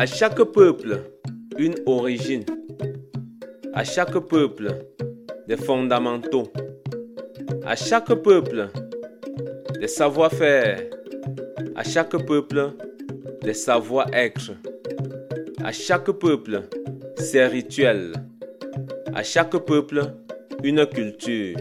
À 0.00 0.06
chaque 0.06 0.42
peuple, 0.44 0.98
une 1.58 1.74
origine. 1.84 2.46
À 3.74 3.84
chaque 3.84 4.18
peuple, 4.18 4.68
des 5.46 5.58
fondamentaux. 5.58 6.50
À 7.66 7.76
chaque 7.76 8.14
peuple, 8.14 8.70
des 9.78 9.88
savoir-faire. 9.88 10.80
À 11.76 11.84
chaque 11.84 12.16
peuple, 12.16 12.72
des 13.42 13.52
savoir-être. 13.52 14.52
À 15.62 15.70
chaque 15.70 16.10
peuple, 16.12 16.62
ses 17.18 17.44
rituels. 17.44 18.14
À 19.14 19.22
chaque 19.22 19.58
peuple, 19.66 20.00
une 20.64 20.86
culture. 20.86 21.58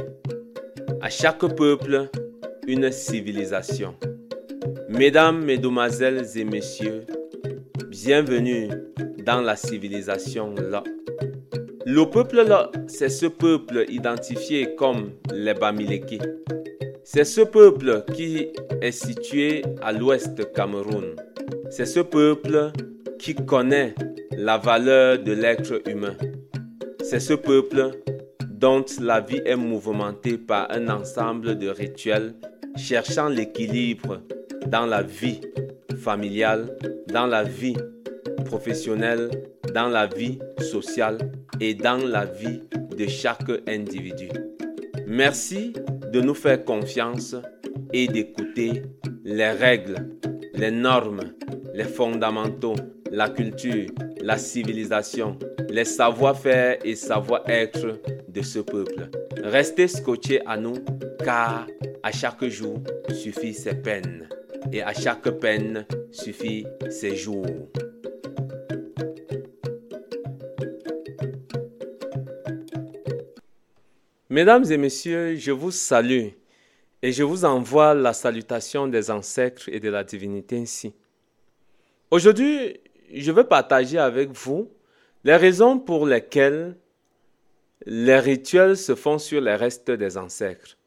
À 1.01 1.09
chaque 1.09 1.45
peuple, 1.57 2.07
une 2.67 2.89
civilisation. 2.89 3.95
Mesdames, 4.87 5.43
Mesdemoiselles 5.43 6.25
et 6.37 6.45
Messieurs, 6.45 7.01
bienvenue 8.03 8.69
dans 9.25 9.41
la 9.41 9.55
civilisation 9.57 10.55
là. 10.55 10.83
Le 11.85 12.05
peuple 12.05 12.43
là, 12.43 12.71
c'est 12.87 13.09
ce 13.09 13.25
peuple 13.25 13.85
identifié 13.89 14.75
comme 14.75 15.11
les 15.33 15.53
Bamileke. 15.53 16.21
C'est 17.03 17.25
ce 17.25 17.41
peuple 17.41 18.05
qui 18.13 18.49
est 18.81 18.91
situé 18.91 19.63
à 19.81 19.91
l'ouest 19.91 20.53
Cameroun. 20.53 21.15
C'est 21.69 21.85
ce 21.85 21.99
peuple 21.99 22.71
qui 23.17 23.35
connaît 23.35 23.95
la 24.31 24.57
valeur 24.57 25.19
de 25.19 25.33
l'être 25.33 25.81
humain. 25.87 26.15
C'est 27.03 27.19
ce 27.19 27.33
peuple 27.33 27.91
dont 28.49 28.85
la 29.01 29.19
vie 29.19 29.41
est 29.45 29.57
mouvementée 29.57 30.37
par 30.37 30.71
un 30.71 30.87
ensemble 30.87 31.57
de 31.57 31.67
rituels 31.67 32.33
cherchant 32.77 33.27
l'équilibre 33.27 34.21
dans 34.67 34.85
la 34.85 35.01
vie 35.01 35.41
familiale, 35.99 36.75
dans 37.07 37.27
la 37.27 37.43
vie 37.43 37.77
professionnelle, 38.45 39.29
dans 39.73 39.87
la 39.87 40.07
vie 40.07 40.39
sociale 40.59 41.17
et 41.59 41.73
dans 41.73 41.97
la 41.97 42.25
vie 42.25 42.61
de 42.97 43.07
chaque 43.07 43.51
individu. 43.67 44.29
Merci 45.05 45.73
de 46.11 46.21
nous 46.21 46.33
faire 46.33 46.63
confiance 46.63 47.35
et 47.93 48.07
d'écouter 48.07 48.83
les 49.23 49.51
règles, 49.51 50.17
les 50.53 50.71
normes, 50.71 51.33
les 51.73 51.83
fondamentaux, 51.83 52.75
la 53.11 53.29
culture, 53.29 53.89
la 54.21 54.37
civilisation, 54.37 55.37
les 55.69 55.85
savoir-faire 55.85 56.77
et 56.83 56.95
savoir-être 56.95 57.99
de 58.27 58.41
ce 58.41 58.59
peuple. 58.59 59.09
Restez 59.43 59.87
scotchés 59.87 60.41
à 60.45 60.57
nous 60.57 60.75
car 61.23 61.67
à 62.03 62.11
chaque 62.11 62.45
jour 62.45 62.81
suffit 63.09 63.53
ses 63.53 63.75
peines 63.75 64.29
et 64.71 64.81
à 64.81 64.93
chaque 64.93 65.29
peine 65.39 65.85
suffit 66.11 66.65
ses 66.89 67.15
jours. 67.15 67.45
Mesdames 74.29 74.65
et 74.71 74.77
messieurs, 74.77 75.35
je 75.35 75.51
vous 75.51 75.71
salue 75.71 76.29
et 77.01 77.11
je 77.11 77.23
vous 77.23 77.45
envoie 77.45 77.93
la 77.93 78.13
salutation 78.13 78.87
des 78.87 79.09
ancêtres 79.09 79.69
et 79.69 79.79
de 79.79 79.89
la 79.89 80.03
divinité 80.03 80.57
ainsi. 80.57 80.93
Aujourd'hui, 82.11 82.79
je 83.13 83.31
veux 83.31 83.45
partager 83.45 83.97
avec 83.97 84.31
vous 84.31 84.69
les 85.23 85.35
raisons 85.35 85.79
pour 85.79 86.05
lesquelles 86.05 86.77
les 87.85 88.19
rituels 88.19 88.77
se 88.77 88.95
font 88.95 89.17
sur 89.17 89.41
les 89.41 89.55
restes 89.55 89.91
des 89.91 90.17
ancêtres. 90.17 90.77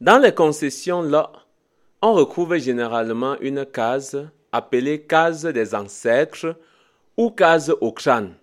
Dans 0.00 0.18
les 0.18 0.34
concessions 0.34 1.02
là, 1.02 1.32
on 2.02 2.14
retrouve 2.14 2.56
généralement 2.56 3.38
une 3.40 3.66
case 3.66 4.28
appelée 4.52 5.02
case 5.02 5.44
des 5.44 5.74
ancêtres 5.74 6.56
ou 7.16 7.30
case 7.30 7.74
au 7.80 7.92
crâne. 7.92 8.34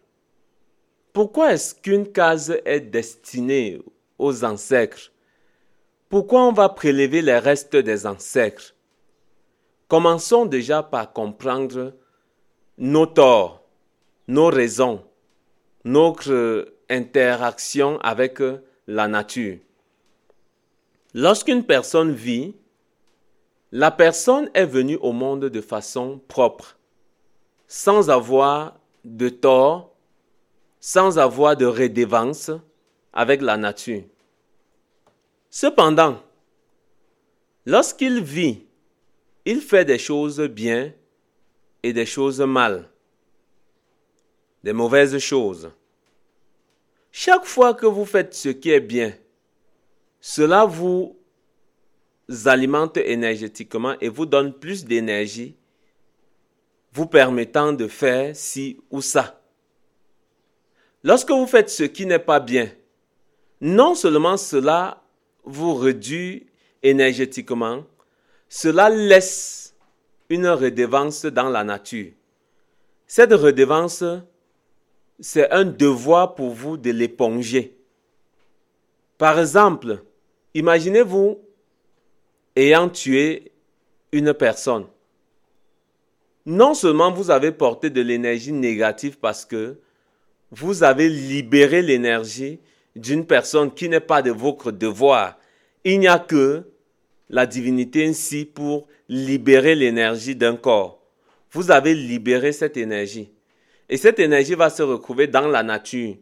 Pourquoi 1.12 1.54
est-ce 1.54 1.74
qu'une 1.74 2.12
case 2.12 2.56
est 2.66 2.82
destinée 2.82 3.82
aux 4.20 4.44
ancêtres? 4.44 5.12
Pourquoi 6.10 6.44
on 6.44 6.54
va 6.54 6.70
prélever 6.70 7.22
les 7.22 7.40
restes 7.40 7.76
des 7.76 8.06
ancêtres? 8.06 8.76
Commençons 9.88 10.46
déjà 10.46 10.84
par 10.84 11.12
comprendre 11.12 11.94
nos 12.78 13.06
torts, 13.08 13.64
nos 14.28 14.48
raisons, 14.48 15.04
notre 15.84 16.74
interaction 16.90 18.00
avec 18.02 18.40
la 18.86 19.08
nature. 19.08 19.58
Lorsqu'une 21.14 21.64
personne 21.64 22.12
vit, 22.12 22.54
la 23.72 23.92
personne 23.92 24.50
est 24.54 24.66
venue 24.66 24.98
au 25.02 25.12
monde 25.12 25.46
de 25.46 25.62
façon 25.62 26.22
propre, 26.28 26.78
sans 27.68 28.10
avoir 28.10 28.80
de 29.04 29.30
tort, 29.30 29.94
sans 30.80 31.20
avoir 31.20 31.58
de 31.58 31.66
rédévance 31.66 32.52
avec 33.12 33.42
la 33.42 33.58
nature. 33.58 34.04
Cependant, 35.50 36.22
lorsqu'il 37.66 38.24
vit, 38.24 38.66
il 39.46 39.62
fait 39.62 39.86
des 39.86 40.00
choses 40.00 40.40
bien 40.42 40.94
et 41.84 41.94
des 41.94 42.06
choses 42.06 42.42
mal, 42.42 42.90
des 44.64 44.74
mauvaises 44.74 45.18
choses. 45.18 45.72
Chaque 47.12 47.46
fois 47.46 47.74
que 47.74 47.86
vous 47.86 48.06
faites 48.06 48.34
ce 48.34 48.50
qui 48.50 48.70
est 48.70 48.80
bien, 48.80 49.14
cela 50.20 50.66
vous 50.66 51.17
alimente 52.46 52.98
énergétiquement 52.98 53.96
et 54.02 54.10
vous 54.10 54.26
donne 54.26 54.54
plus 54.54 54.86
d'énergie, 54.86 55.56
vous 56.94 57.06
permettant 57.06 57.74
de 57.74 57.88
faire 57.88 58.36
ci 58.36 58.80
ou 58.92 59.02
ça. 59.02 59.42
Lorsque 61.04 61.32
vous 61.32 61.48
faites 61.48 61.70
ce 61.70 61.84
qui 61.84 62.06
n'est 62.06 62.20
pas 62.20 62.40
bien, 62.40 62.70
non 63.62 63.96
seulement 63.96 64.38
cela 64.38 65.04
vous 65.44 65.76
réduit 65.76 66.48
énergétiquement, 66.84 67.84
cela 68.50 68.90
laisse 68.90 69.76
une 70.30 70.48
redevance 70.48 71.26
dans 71.26 71.50
la 71.50 71.64
nature. 71.64 72.12
Cette 73.06 73.34
redevance, 73.34 74.04
c'est 75.20 75.50
un 75.52 75.64
devoir 75.64 76.36
pour 76.36 76.50
vous 76.50 76.78
de 76.78 76.92
l'éponger. 76.92 77.78
Par 79.18 79.40
exemple, 79.40 80.04
imaginez-vous 80.54 81.40
ayant 82.58 82.90
tué 82.90 83.52
une 84.12 84.34
personne. 84.34 84.88
Non 86.46 86.74
seulement 86.74 87.12
vous 87.12 87.30
avez 87.30 87.52
porté 87.52 87.90
de 87.90 88.02
l'énergie 88.02 88.52
négative 88.52 89.20
parce 89.20 89.46
que 89.46 89.78
vous 90.50 90.84
avez 90.84 91.08
libéré 91.08 91.82
l'énergie 91.82 92.60
d'une 92.96 93.26
personne 93.26 93.72
qui 93.72 93.90
n'est 93.90 94.00
pas 94.00 94.22
de 94.22 94.32
votre 94.32 94.72
devoir. 94.72 95.38
Il 95.84 96.00
n'y 96.00 96.08
a 96.08 96.18
que 96.18 96.64
la 97.30 97.46
divinité 97.46 98.08
ainsi 98.08 98.46
pour 98.46 98.88
libérer 99.08 99.76
l'énergie 99.76 100.36
d'un 100.36 100.56
corps. 100.56 101.00
Vous 101.52 101.70
avez 101.70 101.94
libéré 101.94 102.54
cette 102.54 102.78
énergie. 102.78 103.30
Et 103.88 103.98
cette 103.98 104.20
énergie 104.20 104.56
va 104.56 104.70
se 104.70 104.82
retrouver 104.82 105.28
dans 105.28 105.48
la 105.48 105.64
nature. 105.64 106.16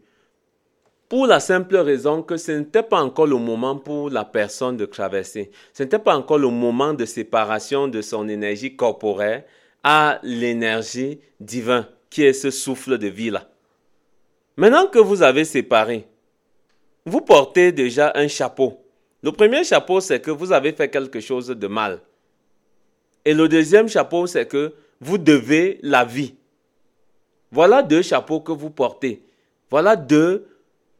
Pour 1.07 1.27
la 1.27 1.39
simple 1.39 1.77
raison 1.77 2.23
que 2.23 2.35
ce 2.37 2.51
n'était 2.51 2.81
pas 2.81 3.01
encore 3.01 3.27
le 3.27 3.37
moment 3.37 3.77
pour 3.77 4.09
la 4.09 4.25
personne 4.25 4.75
de 4.75 4.85
traverser. 4.85 5.51
Ce 5.73 5.83
n'était 5.83 5.99
pas 5.99 6.15
encore 6.17 6.39
le 6.39 6.49
moment 6.49 6.93
de 6.93 7.05
séparation 7.05 7.87
de 7.87 8.01
son 8.01 8.27
énergie 8.27 8.75
corporelle 8.75 9.45
à 9.83 10.19
l'énergie 10.23 11.19
divine 11.39 11.85
qui 12.09 12.23
est 12.23 12.33
ce 12.33 12.49
souffle 12.49 12.97
de 12.97 13.07
vie 13.07 13.29
là. 13.29 13.47
Maintenant 14.57 14.87
que 14.87 14.99
vous 14.99 15.21
avez 15.21 15.45
séparé, 15.45 16.07
vous 17.05 17.21
portez 17.21 17.71
déjà 17.71 18.11
un 18.15 18.27
chapeau. 18.27 18.79
Le 19.21 19.31
premier 19.31 19.63
chapeau, 19.63 19.99
c'est 19.99 20.21
que 20.21 20.31
vous 20.31 20.51
avez 20.51 20.71
fait 20.71 20.89
quelque 20.89 21.19
chose 21.19 21.47
de 21.47 21.67
mal. 21.67 21.99
Et 23.25 23.33
le 23.33 23.47
deuxième 23.47 23.89
chapeau, 23.89 24.27
c'est 24.27 24.47
que 24.47 24.73
vous 25.01 25.17
devez 25.17 25.79
la 25.83 26.05
vie. 26.05 26.35
Voilà 27.51 27.83
deux 27.83 28.01
chapeaux 28.01 28.39
que 28.39 28.51
vous 28.51 28.69
portez. 28.69 29.23
Voilà 29.69 29.95
deux 29.95 30.47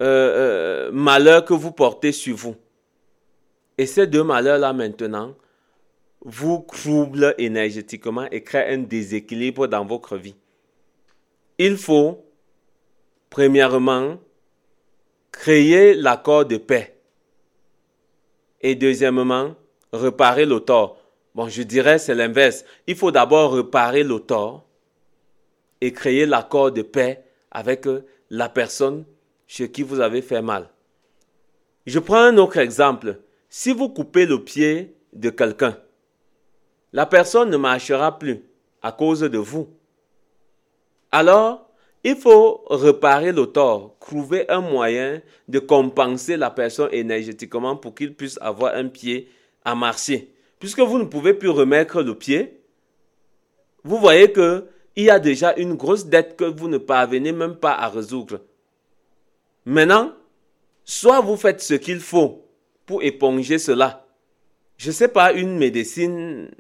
euh, 0.02 0.88
euh, 0.88 0.92
malheurs 0.92 1.46
que 1.46 1.54
vous 1.54 1.72
portez 1.72 2.12
sur 2.12 2.36
vous. 2.36 2.56
Et 3.78 3.86
ces 3.86 4.08
deux 4.08 4.24
malheurs-là 4.24 4.74
maintenant 4.74 5.36
vous 6.22 6.66
troublent 6.72 7.36
énergétiquement 7.38 8.26
et 8.32 8.44
créent 8.44 8.74
un 8.74 8.80
déséquilibre 8.80 9.68
dans 9.68 9.86
votre 9.86 10.18
vie. 10.18 10.36
Il 11.58 11.78
faut, 11.78 12.26
premièrement, 13.30 14.18
créer 15.32 15.94
l'accord 15.94 16.46
de 16.46 16.58
paix. 16.58 16.98
Et 18.62 18.76
deuxièmement, 18.76 19.56
réparer 19.94 20.46
le 20.46 20.60
tort. 20.60 20.98
Bon, 21.36 21.48
je 21.48 21.62
dirais 21.62 22.00
c'est 22.00 22.16
l'inverse. 22.16 22.66
Il 22.88 22.96
faut 22.96 23.12
d'abord 23.12 23.54
réparer 23.54 24.04
le 24.04 24.20
et 25.82 25.92
créer 25.94 26.26
l'accord 26.26 26.72
de 26.72 26.82
paix 26.82 27.24
avec 27.52 27.86
la 28.30 28.50
personne 28.50 29.06
chez 29.48 29.72
qui 29.72 29.84
vous 29.84 30.00
avez 30.00 30.22
fait 30.22 30.42
mal. 30.42 30.70
Je 31.86 32.00
prends 32.00 32.18
un 32.18 32.38
autre 32.38 32.58
exemple. 32.58 33.20
Si 33.50 33.72
vous 33.72 33.90
coupez 33.90 34.26
le 34.26 34.44
pied 34.44 34.96
de 35.14 35.30
quelqu'un, 35.30 35.78
la 36.94 37.06
personne 37.06 37.50
ne 37.50 37.58
marchera 37.58 38.18
plus 38.18 38.44
à 38.82 38.92
cause 38.92 39.22
de 39.22 39.38
vous. 39.38 39.70
Alors, 41.12 41.70
il 42.04 42.16
faut 42.16 42.64
réparer 42.70 43.32
le 43.32 43.48
tort, 43.48 43.96
trouver 44.00 44.50
un 44.50 44.62
moyen 44.62 45.22
de 45.48 45.60
compenser 45.60 46.38
la 46.38 46.52
personne 46.52 46.90
énergétiquement 46.92 47.76
pour 47.76 47.96
qu'il 47.96 48.14
puisse 48.16 48.38
avoir 48.42 48.76
un 48.76 48.88
pied 48.88 49.30
à 49.64 49.76
marcher. 49.76 50.34
Puisque 50.60 50.80
vous 50.80 51.00
ne 51.00 51.06
pouvez 51.06 51.34
plus 51.34 51.50
remettre 51.50 52.02
le 52.02 52.16
pied, 52.16 52.62
vous 53.84 53.98
voyez 53.98 54.32
que 54.32 54.68
il 54.96 55.06
y 55.06 55.10
a 55.10 55.20
déjà 55.20 55.56
une 55.58 55.76
grosse 55.76 56.06
dette 56.06 56.38
que 56.38 56.46
vous 56.46 56.68
ne 56.68 56.78
parvenez 56.78 57.32
même 57.32 57.56
pas 57.56 57.74
à 57.74 57.90
résoudre. 57.90 58.40
Maintenant, 59.66 60.14
soit 60.84 61.22
vous 61.22 61.38
faites 61.38 61.62
ce 61.62 61.74
qu'il 61.74 62.00
faut 62.00 62.48
pour 62.86 63.04
éponger 63.04 63.58
cela. 63.58 64.06
Je 64.78 64.88
ne 64.88 64.94
sais 64.94 65.08
pas, 65.08 65.34
une 65.34 65.58
médecine, 65.58 66.52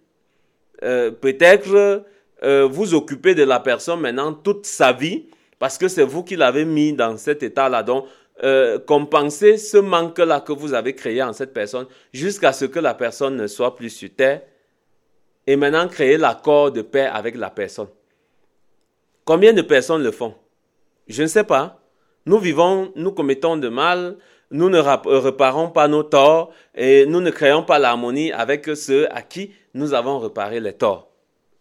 euh, 0.84 1.12
peut-être 1.12 2.04
euh, 2.44 2.66
vous 2.66 2.94
occupez 2.94 3.36
de 3.36 3.44
la 3.44 3.60
personne 3.60 4.00
maintenant 4.00 4.34
toute 4.34 4.66
sa 4.66 4.92
vie, 4.94 5.26
parce 5.60 5.78
que 5.78 5.88
c'est 5.88 6.04
vous 6.04 6.24
qui 6.24 6.36
l'avez 6.36 6.66
mis 6.66 6.94
dans 6.94 7.18
cet 7.18 7.44
état-là. 7.44 7.84
Donc, 7.84 8.06
euh, 8.44 8.80
compenser 8.80 9.58
ce 9.58 9.78
manque-là 9.78 10.42
que 10.42 10.52
vous 10.52 10.74
avez 10.74 10.94
créé 10.94 11.24
en 11.24 11.32
cette 11.32 11.54
personne 11.54 11.88
jusqu'à 12.12 12.52
ce 12.52 12.66
que 12.66 12.80
la 12.80 12.94
personne 12.94 13.38
ne 13.38 13.48
soit 13.48 13.76
plus 13.76 13.90
sur 13.90 14.10
terre 14.14 14.42
et 15.48 15.56
maintenant 15.56 15.88
créer 15.88 16.18
l'accord 16.18 16.72
de 16.72 16.82
paix 16.82 17.06
avec 17.06 17.38
la 17.38 17.50
personne. 17.50 17.88
Combien 19.24 19.54
de 19.54 19.62
personnes 19.62 20.04
le 20.04 20.12
font? 20.12 20.36
Je 21.08 21.22
ne 21.24 21.28
sais 21.28 21.46
pas. 21.46 21.82
Nous 22.26 22.40
vivons, 22.40 22.92
nous 22.96 23.12
commettons 23.12 23.58
de 23.58 23.70
mal, 23.70 24.18
nous 24.52 24.70
ne 24.70 24.80
réparons 24.80 25.70
pas 25.70 25.88
nos 25.88 26.04
torts 26.04 26.52
et 26.74 27.06
nous 27.06 27.22
ne 27.22 27.32
créons 27.32 27.64
pas 27.64 27.80
l'harmonie 27.80 28.32
avec 28.32 28.66
ceux 28.76 29.12
à 29.16 29.22
qui 29.22 29.52
nous 29.74 29.94
avons 29.94 30.20
réparé 30.20 30.60
les 30.60 30.74
torts. 30.74 31.10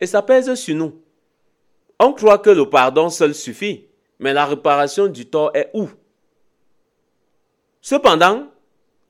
Et 0.00 0.06
ça 0.06 0.22
pèse 0.22 0.54
sur 0.54 0.76
nous. 0.76 1.00
On 1.98 2.12
croit 2.12 2.38
que 2.38 2.50
le 2.50 2.68
pardon 2.68 3.08
seul 3.08 3.34
suffit, 3.34 3.86
mais 4.18 4.32
la 4.32 4.46
réparation 4.46 5.06
du 5.06 5.26
tort 5.26 5.50
est 5.54 5.70
où? 5.74 5.88
Cependant, 7.80 8.48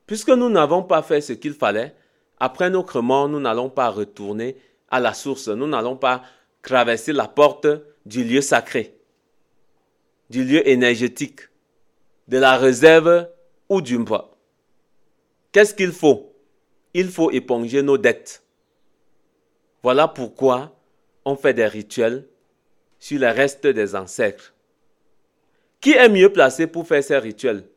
puisque 0.05 0.29
nous 0.29 0.49
n'avons 0.49 0.83
pas 0.83 1.01
fait 1.01 1.21
ce 1.21 1.33
qu'il 1.33 1.53
fallait, 1.53 1.95
après 2.39 2.69
notre 2.69 3.01
mort, 3.01 3.29
nous 3.29 3.39
n'allons 3.39 3.69
pas 3.69 3.89
retourner 3.89 4.57
à 4.89 4.99
la 4.99 5.13
source, 5.13 5.47
nous 5.47 5.67
n'allons 5.67 5.95
pas 5.95 6.21
traverser 6.61 7.13
la 7.13 7.27
porte 7.27 7.67
du 8.05 8.23
lieu 8.23 8.41
sacré, 8.41 8.94
du 10.29 10.43
lieu 10.43 10.67
énergétique, 10.67 11.41
de 12.27 12.37
la 12.37 12.57
réserve 12.57 13.29
ou 13.69 13.81
du 13.81 13.97
bois. 13.97 14.37
Qu'est-ce 15.51 15.73
qu'il 15.73 15.91
faut? 15.91 16.33
Il 16.93 17.09
faut 17.09 17.31
éponger 17.31 17.81
nos 17.81 17.97
dettes. 17.97 18.43
Voilà 19.83 20.07
pourquoi 20.07 20.75
on 21.25 21.35
fait 21.35 21.53
des 21.53 21.67
rituels 21.67 22.27
sur 22.99 23.19
le 23.19 23.27
reste 23.27 23.67
des 23.67 23.95
ancêtres. 23.95 24.53
Qui 25.81 25.91
est 25.91 26.09
mieux 26.09 26.31
placé 26.31 26.67
pour 26.67 26.87
faire 26.87 27.03
ces 27.03 27.17
rituels? 27.17 27.67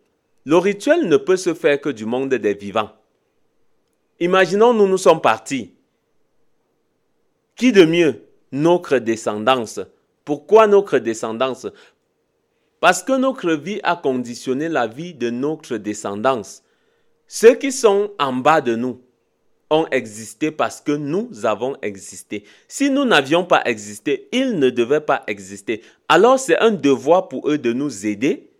Le 0.44 0.56
rituel 0.56 1.08
ne 1.08 1.16
peut 1.16 1.36
se 1.36 1.52
faire 1.52 1.80
que 1.80 1.90
du 1.90 2.06
monde 2.06 2.32
des 2.32 2.54
vivants. 2.54 2.92
Imaginons 4.20 4.72
nous 4.72 4.88
nous 4.88 4.98
sommes 4.98 5.20
partis. 5.20 5.74
Qui 7.54 7.72
de 7.72 7.84
mieux? 7.84 8.22
Notre 8.50 8.98
descendance 8.98 9.80
pourquoi 10.28 10.66
notre 10.66 10.98
descendance 10.98 11.66
Parce 12.80 13.02
que 13.02 13.12
notre 13.12 13.52
vie 13.52 13.80
a 13.82 13.96
conditionné 13.96 14.68
la 14.68 14.86
vie 14.86 15.14
de 15.14 15.30
notre 15.30 15.76
descendance. 15.76 16.62
Ceux 17.26 17.54
qui 17.54 17.72
sont 17.72 18.12
en 18.18 18.32
bas 18.32 18.60
de 18.60 18.76
nous 18.76 19.00
ont 19.70 19.86
existé 19.90 20.50
parce 20.50 20.80
que 20.80 20.92
nous 20.92 21.44
avons 21.44 21.76
existé. 21.82 22.44
Si 22.68 22.90
nous 22.90 23.04
n'avions 23.04 23.44
pas 23.44 23.62
existé, 23.64 24.28
ils 24.32 24.58
ne 24.58 24.70
devaient 24.70 25.00
pas 25.00 25.24
exister. 25.26 25.82
Alors 26.08 26.38
c'est 26.38 26.58
un 26.58 26.70
devoir 26.70 27.28
pour 27.28 27.50
eux 27.50 27.58
de 27.58 27.72
nous 27.72 28.06
aider 28.06 28.50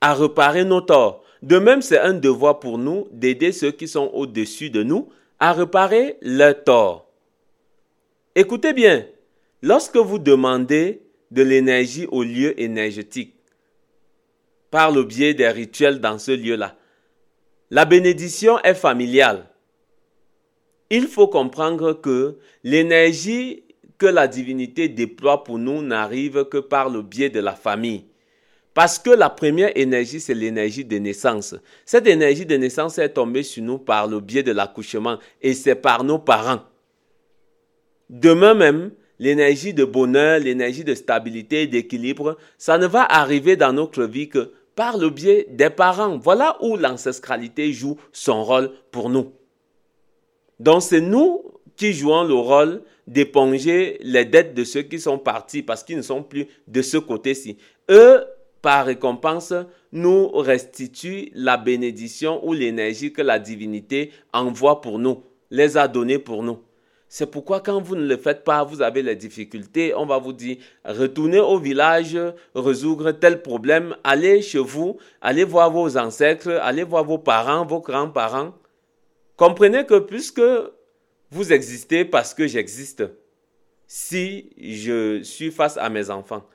à 0.00 0.14
réparer 0.14 0.64
nos 0.64 0.80
torts. 0.80 1.24
De 1.42 1.58
même, 1.58 1.82
c'est 1.82 1.98
un 1.98 2.14
devoir 2.14 2.60
pour 2.60 2.78
nous 2.78 3.08
d'aider 3.10 3.50
ceux 3.50 3.72
qui 3.72 3.88
sont 3.88 4.10
au-dessus 4.14 4.70
de 4.70 4.84
nous 4.84 5.08
à 5.40 5.52
réparer 5.52 6.18
leurs 6.20 6.62
torts. 6.62 7.08
Écoutez 8.36 8.72
bien, 8.72 9.04
Lorsque 9.62 9.96
vous 9.96 10.18
demandez 10.18 11.02
de 11.32 11.42
l'énergie 11.42 12.06
au 12.10 12.22
lieu 12.22 12.60
énergétique, 12.60 13.34
par 14.70 14.92
le 14.92 15.02
biais 15.02 15.34
des 15.34 15.48
rituels 15.48 15.98
dans 15.98 16.18
ce 16.18 16.32
lieu-là, 16.32 16.76
la 17.70 17.86
bénédiction 17.86 18.58
est 18.60 18.74
familiale. 18.74 19.48
Il 20.90 21.06
faut 21.06 21.28
comprendre 21.28 21.94
que 21.94 22.38
l'énergie 22.64 23.64
que 23.96 24.06
la 24.06 24.28
divinité 24.28 24.88
déploie 24.88 25.42
pour 25.44 25.58
nous 25.58 25.80
n'arrive 25.80 26.44
que 26.46 26.58
par 26.58 26.90
le 26.90 27.02
biais 27.02 27.30
de 27.30 27.40
la 27.40 27.54
famille. 27.54 28.04
Parce 28.74 28.98
que 28.98 29.10
la 29.10 29.30
première 29.30 29.70
énergie, 29.76 30.20
c'est 30.20 30.34
l'énergie 30.34 30.84
de 30.84 30.98
naissance. 30.98 31.54
Cette 31.84 32.06
énergie 32.06 32.44
de 32.44 32.56
naissance 32.56 32.98
est 32.98 33.10
tombée 33.10 33.42
sur 33.42 33.62
nous 33.62 33.78
par 33.78 34.08
le 34.08 34.20
biais 34.20 34.42
de 34.42 34.52
l'accouchement 34.52 35.18
et 35.40 35.54
c'est 35.54 35.76
par 35.76 36.04
nos 36.04 36.18
parents. 36.18 36.62
Demain 38.10 38.54
même, 38.54 38.90
l'énergie 39.22 39.72
de 39.72 39.84
bonheur, 39.84 40.40
l'énergie 40.40 40.82
de 40.82 40.96
stabilité, 40.96 41.68
d'équilibre, 41.68 42.36
ça 42.58 42.76
ne 42.76 42.88
va 42.88 43.04
arriver 43.04 43.54
dans 43.54 43.72
notre 43.72 44.02
vie 44.02 44.28
que 44.28 44.50
par 44.74 44.98
le 44.98 45.10
biais 45.10 45.46
des 45.48 45.70
parents. 45.70 46.18
Voilà 46.18 46.56
où 46.60 46.76
l'ancestralité 46.76 47.72
joue 47.72 47.96
son 48.10 48.42
rôle 48.42 48.72
pour 48.90 49.10
nous. 49.10 49.30
Donc 50.58 50.82
c'est 50.82 51.00
nous 51.00 51.40
qui 51.76 51.92
jouons 51.92 52.24
le 52.24 52.34
rôle 52.34 52.82
d'éponger 53.06 53.98
les 54.00 54.24
dettes 54.24 54.54
de 54.54 54.64
ceux 54.64 54.82
qui 54.82 54.98
sont 54.98 55.18
partis 55.18 55.62
parce 55.62 55.84
qu'ils 55.84 55.98
ne 55.98 56.02
sont 56.02 56.24
plus 56.24 56.48
de 56.66 56.82
ce 56.82 56.96
côté-ci. 56.96 57.58
Eux, 57.90 58.24
par 58.60 58.86
récompense, 58.86 59.54
nous 59.92 60.30
restituent 60.30 61.30
la 61.34 61.56
bénédiction 61.58 62.44
ou 62.44 62.54
l'énergie 62.54 63.12
que 63.12 63.22
la 63.22 63.38
divinité 63.38 64.10
envoie 64.32 64.80
pour 64.80 64.98
nous, 64.98 65.22
les 65.52 65.76
a 65.76 65.86
donnés 65.86 66.18
pour 66.18 66.42
nous. 66.42 66.58
C'est 67.14 67.26
pourquoi 67.26 67.60
quand 67.60 67.78
vous 67.78 67.94
ne 67.94 68.06
le 68.06 68.16
faites 68.16 68.42
pas, 68.42 68.64
vous 68.64 68.80
avez 68.80 69.02
les 69.02 69.14
difficultés. 69.14 69.94
On 69.94 70.06
va 70.06 70.16
vous 70.16 70.32
dire, 70.32 70.56
retournez 70.82 71.40
au 71.40 71.58
village, 71.58 72.16
résoudre 72.54 73.12
tel 73.12 73.42
problème, 73.42 73.94
allez 74.02 74.40
chez 74.40 74.60
vous, 74.60 74.96
allez 75.20 75.44
voir 75.44 75.70
vos 75.70 75.98
ancêtres, 75.98 76.48
allez 76.62 76.84
voir 76.84 77.04
vos 77.04 77.18
parents, 77.18 77.66
vos 77.66 77.80
grands-parents. 77.80 78.54
Comprenez 79.36 79.84
que 79.84 79.98
puisque 79.98 80.40
vous 81.30 81.52
existez 81.52 82.06
parce 82.06 82.32
que 82.32 82.46
j'existe, 82.46 83.04
si 83.86 84.48
je 84.58 85.22
suis 85.22 85.50
face 85.50 85.76
à 85.76 85.90
mes 85.90 86.08
enfants, 86.08 86.48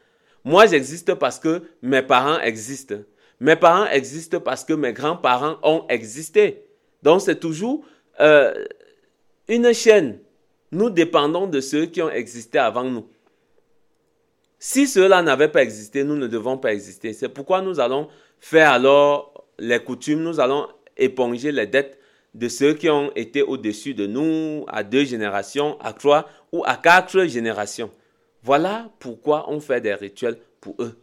moi 0.44 0.66
j'existe 0.66 1.14
parce 1.14 1.38
que 1.38 1.62
mes 1.84 2.02
parents 2.02 2.40
existent. 2.40 2.96
Mes 3.40 3.58
parents 3.58 3.86
existent 3.86 4.40
parce 4.40 4.66
que 4.66 4.74
mes 4.74 4.92
grands-parents 4.92 5.58
ont 5.62 5.86
existé. 5.88 6.64
Donc 7.04 7.22
c'est 7.22 7.40
toujours 7.40 7.86
euh, 8.20 8.66
une 9.48 9.72
chaîne 9.72 10.18
nous 10.72 10.90
dépendons 10.90 11.48
de 11.48 11.62
ceux 11.62 11.86
qui 11.86 12.02
ont 12.02 12.10
existé 12.10 12.58
avant 12.58 12.84
nous. 12.84 13.08
Si 14.60 14.88
ceux-là 14.88 15.22
n'avaient 15.22 15.52
pas 15.52 15.64
existé, 15.64 16.04
nous 16.04 16.16
ne 16.16 16.28
devons 16.28 16.58
pas 16.58 16.74
exister. 16.74 17.14
C'est 17.14 17.30
pourquoi 17.30 17.62
nous 17.62 17.80
allons 17.80 18.08
faire 18.40 18.72
alors 18.72 19.46
les 19.60 19.80
coutumes, 19.80 20.24
nous 20.24 20.40
allons 20.40 20.68
éponger 20.98 21.52
les 21.52 21.68
dettes 21.68 22.00
de 22.34 22.48
ceux 22.50 22.74
qui 22.74 22.90
ont 22.90 23.12
été 23.16 23.42
au-dessus 23.42 23.94
de 23.94 24.06
nous 24.08 24.66
à 24.68 24.84
deux 24.84 25.06
générations, 25.06 25.80
à 25.80 25.94
trois 25.94 26.30
ou 26.52 26.64
à 26.66 26.76
quatre 26.76 27.26
générations. 27.26 27.92
Voilà 28.44 28.90
pourquoi 29.00 29.50
on 29.50 29.60
fait 29.60 29.82
des 29.82 29.94
rituels 29.94 30.38
pour 30.62 30.76
eux. 30.80 30.98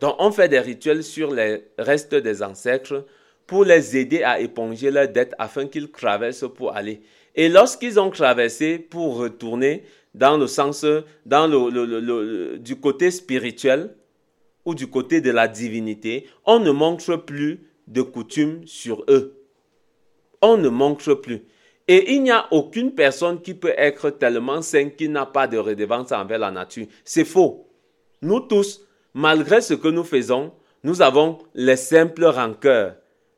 Donc 0.00 0.16
on 0.18 0.32
fait 0.32 0.48
des 0.48 0.60
rituels 0.60 1.04
sur 1.04 1.32
les 1.32 1.64
restes 1.78 2.14
des 2.14 2.42
ancêtres 2.42 3.06
pour 3.46 3.64
les 3.64 3.96
aider 3.96 4.22
à 4.22 4.40
éponger 4.40 4.90
leurs 4.90 5.08
dettes 5.08 5.34
afin 5.38 5.66
qu'ils 5.66 5.90
traversent 5.90 6.46
pour 6.54 6.74
aller. 6.74 7.02
Et 7.34 7.48
lorsqu'ils 7.48 7.98
ont 7.98 8.10
traversé 8.10 8.78
pour 8.78 9.16
retourner 9.16 9.84
dans 10.14 10.36
le 10.36 10.46
sens, 10.46 10.84
dans 11.24 11.46
le, 11.46 12.58
du 12.58 12.76
côté 12.76 13.10
spirituel 13.10 13.94
ou 14.64 14.74
du 14.74 14.88
côté 14.88 15.20
de 15.20 15.30
la 15.30 15.48
divinité, 15.48 16.26
on 16.44 16.60
ne 16.60 16.70
montre 16.70 17.16
plus 17.16 17.66
de 17.88 18.02
coutumes 18.02 18.66
sur 18.66 19.04
eux. 19.08 19.42
On 20.40 20.56
ne 20.56 20.68
montre 20.68 21.14
plus. 21.14 21.42
Et 21.88 22.14
il 22.14 22.22
n'y 22.22 22.30
a 22.30 22.46
aucune 22.52 22.94
personne 22.94 23.40
qui 23.40 23.54
peut 23.54 23.74
être 23.76 24.10
tellement 24.10 24.62
saine 24.62 24.94
qu'il 24.94 25.12
n'a 25.12 25.26
pas 25.26 25.48
de 25.48 25.58
redevance 25.58 26.12
envers 26.12 26.38
la 26.38 26.50
nature. 26.50 26.86
C'est 27.04 27.24
faux. 27.24 27.66
Nous 28.20 28.40
tous, 28.40 28.86
malgré 29.14 29.60
ce 29.60 29.74
que 29.74 29.88
nous 29.88 30.04
faisons, 30.04 30.52
nous 30.84 31.02
avons 31.02 31.38
les 31.54 31.76
simples 31.76 32.24
rancœurs, 32.24 32.96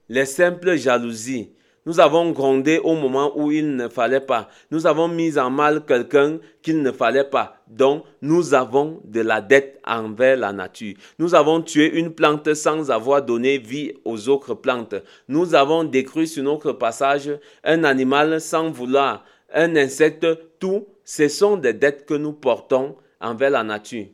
les 0.09 0.27
simples 0.27 0.77
jalousies, 0.77 1.53
nous 1.87 2.01
avons 2.01 2.31
grondé 2.31 2.79
au 2.79 2.95
moment 2.95 3.33
où 3.37 3.53
il 3.53 3.77
ne 3.77 3.89
fallait 3.89 4.21
pas. 4.21 4.49
Nous 4.71 4.87
avons 4.87 5.07
mis 5.07 5.39
en 5.39 5.51
mal 5.51 5.85
quelqu'un 5.85 6.39
qu'il 6.63 6.83
ne 6.83 6.91
fallait 6.91 7.25
pas. 7.25 7.59
Donc, 7.69 8.05
nous 8.23 8.55
avons 8.55 9.01
de 9.05 9.21
la 9.21 9.43
dette 9.43 9.81
envers 9.87 10.37
la 10.39 10.53
nature. 10.53 10.95
Nous 11.19 11.35
avons 11.35 11.61
tué 11.61 11.99
une 11.99 12.15
plante 12.15 12.55
sans 12.55 12.91
avoir 12.91 13.23
donné 13.23 13.59
vie 13.59 13.93
aux 14.05 14.29
autres 14.31 14.55
plantes. 14.55 14.95
Nous 15.29 15.55
avons 15.55 15.85
détruit 15.85 16.27
sur 16.27 16.43
notre 16.43 16.73
passage 16.73 17.31
un 17.65 17.85
animal 17.85 18.41
sans 18.41 18.71
vouloir, 18.71 19.25
un 19.53 19.77
insecte. 19.77 20.27
Tout, 20.59 20.87
ce 21.05 21.29
sont 21.29 21.59
des 21.59 21.75
dettes 21.75 22.07
que 22.07 22.15
nous 22.15 22.33
portons 22.33 22.97
envers 23.21 23.51
la 23.51 23.63
nature. 23.63 24.07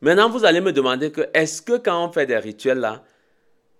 Maintenant, 0.00 0.30
vous 0.30 0.44
allez 0.44 0.60
me 0.60 0.72
demander 0.72 1.10
que 1.10 1.22
est-ce 1.34 1.62
que 1.62 1.78
quand 1.78 2.06
on 2.06 2.12
fait 2.12 2.26
des 2.26 2.36
rituels 2.36 2.78
là, 2.78 3.02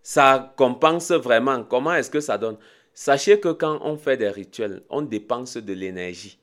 ça 0.06 0.54
compense 0.56 1.10
vraiment 1.10 1.64
Comment 1.64 1.92
est-ce 1.94 2.10
que 2.10 2.20
ça 2.20 2.38
donne? 2.38 2.58
Sachez 2.94 3.40
que 3.40 3.48
quand 3.48 3.80
on 3.82 3.96
fait 3.96 4.16
des 4.16 4.28
rituels, 4.28 4.82
on 4.88 5.02
dépense 5.02 5.56
de 5.56 5.72
l'énergie. 5.72 6.38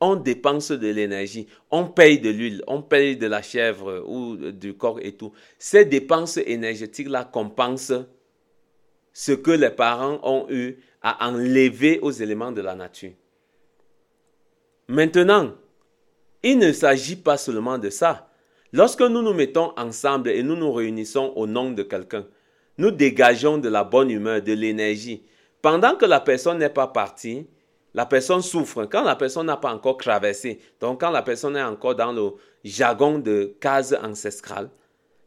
On 0.00 0.16
dépense 0.16 0.70
de 0.70 0.88
l'énergie. 0.88 1.46
On 1.70 1.86
paye 1.86 2.18
de 2.18 2.28
l'huile, 2.28 2.62
on 2.66 2.82
paye 2.82 3.16
de 3.16 3.26
la 3.26 3.40
chèvre 3.40 4.04
ou 4.06 4.36
du 4.36 4.74
corps 4.74 4.98
et 5.00 5.12
tout. 5.12 5.32
Ces 5.58 5.86
dépenses 5.86 6.36
énergétiques-là 6.36 7.24
compensent 7.24 8.04
ce 9.14 9.32
que 9.32 9.52
les 9.52 9.70
parents 9.70 10.20
ont 10.22 10.46
eu 10.50 10.76
à 11.00 11.26
enlever 11.30 12.00
aux 12.00 12.10
éléments 12.10 12.52
de 12.52 12.60
la 12.60 12.74
nature. 12.74 13.12
Maintenant, 14.88 15.54
il 16.42 16.58
ne 16.58 16.70
s'agit 16.70 17.16
pas 17.16 17.38
seulement 17.38 17.78
de 17.78 17.88
ça. 17.88 18.30
Lorsque 18.74 19.00
nous 19.00 19.22
nous 19.22 19.32
mettons 19.32 19.72
ensemble 19.78 20.28
et 20.28 20.42
nous 20.42 20.56
nous 20.56 20.70
réunissons 20.70 21.32
au 21.34 21.46
nom 21.46 21.70
de 21.70 21.82
quelqu'un, 21.82 22.26
nous 22.78 22.90
dégageons 22.90 23.58
de 23.58 23.68
la 23.68 23.84
bonne 23.84 24.10
humeur, 24.10 24.42
de 24.42 24.52
l'énergie. 24.52 25.22
Pendant 25.62 25.96
que 25.96 26.04
la 26.04 26.20
personne 26.20 26.58
n'est 26.58 26.68
pas 26.68 26.88
partie, 26.88 27.46
la 27.94 28.06
personne 28.06 28.42
souffre. 28.42 28.84
Quand 28.86 29.04
la 29.04 29.16
personne 29.16 29.46
n'a 29.46 29.56
pas 29.56 29.72
encore 29.72 29.96
traversé, 29.96 30.58
donc 30.80 31.00
quand 31.00 31.10
la 31.10 31.22
personne 31.22 31.56
est 31.56 31.62
encore 31.62 31.94
dans 31.94 32.12
le 32.12 32.32
jargon 32.64 33.18
de 33.18 33.56
case 33.60 33.96
ancestrale, 34.02 34.68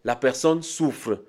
la 0.03 0.15
personne 0.15 0.61
souffre. 0.61 1.23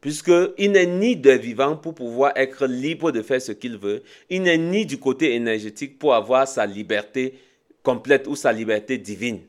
Puisqu'il 0.00 0.72
n'est 0.72 0.86
ni 0.86 1.16
de 1.16 1.30
vivant 1.30 1.76
pour 1.76 1.94
pouvoir 1.94 2.32
être 2.36 2.66
libre 2.66 3.10
de 3.10 3.22
faire 3.22 3.40
ce 3.40 3.52
qu'il 3.52 3.78
veut, 3.78 4.02
il 4.28 4.42
n'est 4.42 4.58
ni 4.58 4.84
du 4.84 4.98
côté 4.98 5.34
énergétique 5.34 5.98
pour 5.98 6.14
avoir 6.14 6.46
sa 6.46 6.66
liberté 6.66 7.38
complète 7.82 8.26
ou 8.26 8.36
sa 8.36 8.52
liberté 8.52 8.98
divine. 8.98 9.40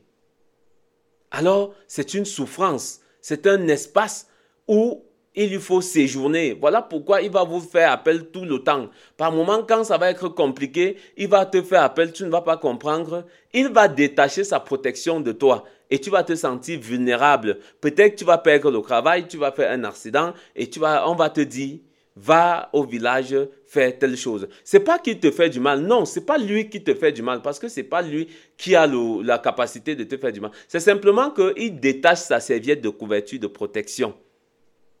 Alors, 1.30 1.74
c'est 1.86 2.14
une 2.14 2.24
souffrance, 2.24 3.00
c'est 3.20 3.46
un 3.46 3.68
espace 3.68 4.28
où 4.66 5.04
il 5.36 5.50
lui 5.50 5.60
faut 5.60 5.82
séjourner. 5.82 6.56
Voilà 6.58 6.82
pourquoi 6.82 7.20
il 7.20 7.30
va 7.30 7.44
vous 7.44 7.60
faire 7.60 7.92
appel 7.92 8.30
tout 8.30 8.44
le 8.44 8.58
temps. 8.58 8.88
Par 9.16 9.30
moment, 9.30 9.62
quand 9.68 9.84
ça 9.84 9.98
va 9.98 10.10
être 10.10 10.28
compliqué, 10.28 10.96
il 11.16 11.28
va 11.28 11.44
te 11.44 11.62
faire 11.62 11.82
appel, 11.82 12.12
tu 12.12 12.24
ne 12.24 12.30
vas 12.30 12.40
pas 12.40 12.56
comprendre. 12.56 13.24
Il 13.52 13.68
va 13.68 13.86
détacher 13.86 14.44
sa 14.44 14.58
protection 14.58 15.20
de 15.20 15.32
toi 15.32 15.64
et 15.90 15.98
tu 15.98 16.10
vas 16.10 16.24
te 16.24 16.34
sentir 16.34 16.80
vulnérable. 16.80 17.58
Peut-être 17.80 18.16
tu 18.16 18.24
vas 18.24 18.38
perdre 18.38 18.70
le 18.70 18.80
travail, 18.80 19.28
tu 19.28 19.36
vas 19.36 19.52
faire 19.52 19.70
un 19.70 19.84
accident 19.84 20.32
et 20.56 20.68
tu 20.68 20.80
vas, 20.80 21.08
on 21.08 21.14
va 21.14 21.28
te 21.28 21.42
dire, 21.42 21.78
va 22.16 22.70
au 22.72 22.84
village 22.84 23.36
faire 23.66 23.98
telle 23.98 24.16
chose. 24.16 24.48
C'est 24.64 24.80
pas 24.80 24.98
qu'il 24.98 25.20
te 25.20 25.30
fait 25.30 25.50
du 25.50 25.60
mal, 25.60 25.80
non, 25.80 26.06
c'est 26.06 26.24
pas 26.24 26.38
lui 26.38 26.70
qui 26.70 26.82
te 26.82 26.94
fait 26.94 27.12
du 27.12 27.22
mal 27.22 27.42
parce 27.42 27.58
que 27.58 27.68
c'est 27.68 27.82
pas 27.82 28.00
lui 28.00 28.28
qui 28.56 28.74
a 28.74 28.86
la 29.22 29.38
capacité 29.38 29.94
de 29.94 30.04
te 30.04 30.16
faire 30.16 30.32
du 30.32 30.40
mal. 30.40 30.50
C'est 30.66 30.80
simplement 30.80 31.30
qu'il 31.30 31.78
détache 31.78 32.20
sa 32.20 32.40
serviette 32.40 32.80
de 32.80 32.88
couverture 32.88 33.38
de 33.38 33.46
protection 33.46 34.14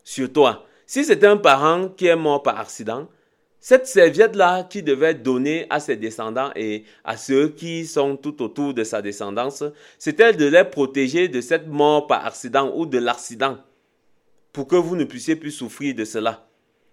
sur 0.06 0.32
toi. 0.32 0.64
Si 0.86 1.04
c'était 1.04 1.26
un 1.26 1.36
parent 1.36 1.88
qui 1.88 2.06
est 2.06 2.16
mort 2.16 2.40
par 2.40 2.60
accident, 2.60 3.08
cette 3.58 3.88
serviette-là 3.88 4.62
qui 4.62 4.84
devait 4.84 5.14
donner 5.14 5.66
à 5.68 5.80
ses 5.80 5.96
descendants 5.96 6.52
et 6.54 6.84
à 7.04 7.16
ceux 7.16 7.48
qui 7.48 7.84
sont 7.84 8.16
tout 8.16 8.40
autour 8.40 8.72
de 8.72 8.84
sa 8.84 9.02
descendance, 9.02 9.64
c'était 9.98 10.32
de 10.32 10.46
les 10.46 10.62
protéger 10.62 11.26
de 11.26 11.40
cette 11.40 11.66
mort 11.66 12.06
par 12.06 12.24
accident 12.24 12.72
ou 12.76 12.86
de 12.86 12.98
l'accident 12.98 13.58
pour 14.52 14.68
que 14.68 14.76
vous 14.76 14.94
ne 14.94 15.04
puissiez 15.04 15.34
plus 15.34 15.50
souffrir 15.50 15.94
de 15.96 16.04
cela? 16.04 16.48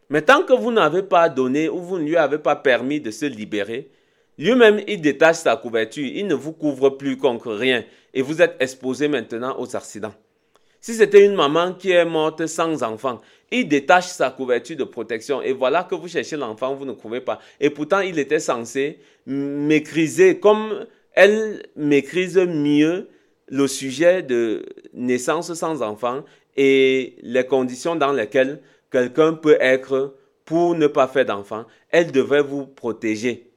Mais 0.10 0.24
tant 0.24 0.42
que 0.42 0.54
vous 0.54 0.72
n'avez 0.72 1.04
pas 1.04 1.30
donné 1.30 1.70
ou 1.70 1.80
vous 1.80 2.00
ne 2.00 2.06
lui 2.06 2.18
avez 2.18 2.40
pas 2.40 2.56
permis 2.56 3.00
de 3.00 3.12
se 3.12 3.26
libérer, 3.26 3.92
lui-même, 4.40 4.82
il 4.88 5.02
détache 5.02 5.36
sa 5.36 5.56
couverture, 5.56 6.08
il 6.08 6.26
ne 6.26 6.34
vous 6.34 6.54
couvre 6.54 6.90
plus 6.90 7.16
contre 7.18 7.54
rien 7.54 7.86
et 8.16 8.24
vous 8.24 8.42
êtes 8.42 8.56
exposé 8.60 9.08
maintenant 9.08 9.56
aux 9.60 9.76
accidents. 9.76 10.16
Si 10.84 10.94
c'était 10.96 11.26
une 11.26 11.36
maman 11.36 11.76
qui 11.76 11.92
est 11.92 12.04
morte 12.04 12.46
sans 12.46 12.84
enfant, 12.84 13.22
il 13.50 13.70
détache 13.70 14.08
sa 14.08 14.32
couverture 14.32 14.76
de 14.76 14.84
protection 14.84 15.42
et 15.42 15.54
voilà 15.54 15.86
que 15.86 15.96
vous 15.96 16.10
cherchez 16.10 16.36
l'enfant, 16.36 16.76
vous 16.76 16.84
ne 16.84 16.92
trouvez 16.92 17.22
pas. 17.22 17.40
Et 17.62 17.70
pourtant, 17.70 18.02
il 18.02 18.20
était 18.20 18.42
censé 18.42 19.00
maîtriser, 19.26 20.42
comme 20.42 20.86
elle 21.14 21.64
maîtrise 21.78 22.38
mieux 22.38 23.08
le 23.48 23.66
sujet 23.68 24.24
de 24.24 24.66
naissance 24.94 25.54
sans 25.54 25.82
enfant 25.82 26.26
et 26.58 27.16
les 27.22 27.46
conditions 27.46 27.96
dans 27.96 28.12
lesquelles 28.12 28.60
quelqu'un 28.92 29.36
peut 29.36 29.56
être 29.62 30.18
pour 30.44 30.76
ne 30.76 30.88
pas 30.88 31.08
faire 31.08 31.24
d'enfant, 31.24 31.64
elle 31.92 32.12
devrait 32.12 32.44
vous 32.44 32.66
protéger. 32.66 33.50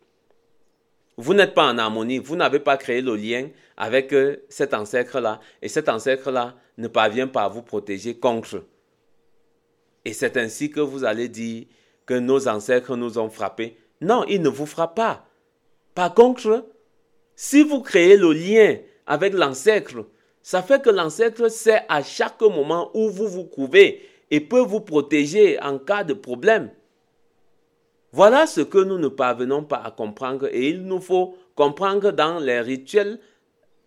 Vous 1.16 1.35
n'êtes 1.35 1.54
pas 1.54 1.73
en 1.73 1.78
harmonie, 1.78 2.18
vous 2.18 2.37
n'avez 2.37 2.61
pas 2.61 2.76
créé 2.76 3.00
le 3.00 3.16
lien 3.16 3.49
avec 3.76 4.12
euh, 4.12 4.37
cet 4.49 4.75
ancêtre-là, 4.75 5.40
et 5.61 5.68
cet 5.68 5.88
ancêtre-là 5.88 6.54
ne 6.78 6.88
parvient 6.88 7.28
pas 7.28 7.45
à 7.45 7.49
vous 7.49 7.62
protéger 7.62 8.18
contre. 8.18 8.64
Et 10.04 10.12
c'est 10.12 10.37
ainsi 10.37 10.71
que 10.71 10.80
vous 10.80 11.04
allez 11.04 11.28
dire 11.28 11.66
que 12.04 12.14
nos 12.14 12.49
ancêtres 12.49 12.97
nous 12.97 13.18
ont 13.18 13.30
frappés. 13.30 13.76
Non, 14.00 14.25
il 14.28 14.42
ne 14.42 14.49
vous 14.49 14.66
frappe 14.66 14.95
pas. 14.95 15.26
Par 15.95 16.14
contre, 16.14 16.66
si 17.35 17.62
vous 17.62 17.80
créez 17.80 18.16
le 18.16 18.33
lien 18.33 18.78
avec 19.06 19.33
l'ancêtre, 19.35 20.06
ça 20.42 20.62
fait 20.62 20.83
que 20.83 20.90
l'ancêtre 20.90 21.50
sait 21.50 21.83
à 21.88 22.02
chaque 22.02 22.40
moment 22.40 22.90
où 22.95 23.09
vous 23.09 23.26
vous 23.26 23.45
trouvez 23.45 24.00
et 24.30 24.40
peut 24.40 24.61
vous 24.61 24.80
protéger 24.80 25.61
en 25.61 25.78
cas 25.78 26.04
de 26.04 26.14
problème. 26.14 26.71
Voilà 28.12 28.47
ce 28.47 28.61
que 28.61 28.78
nous 28.78 28.99
ne 28.99 29.09
parvenons 29.09 29.64
pas 29.64 29.78
à 29.78 29.90
comprendre 29.90 30.49
et 30.52 30.68
il 30.68 30.85
nous 30.85 31.00
faut 31.00 31.37
comprendre 31.54 32.12
dans 32.12 32.38
les 32.38 32.61
rituels 32.61 33.18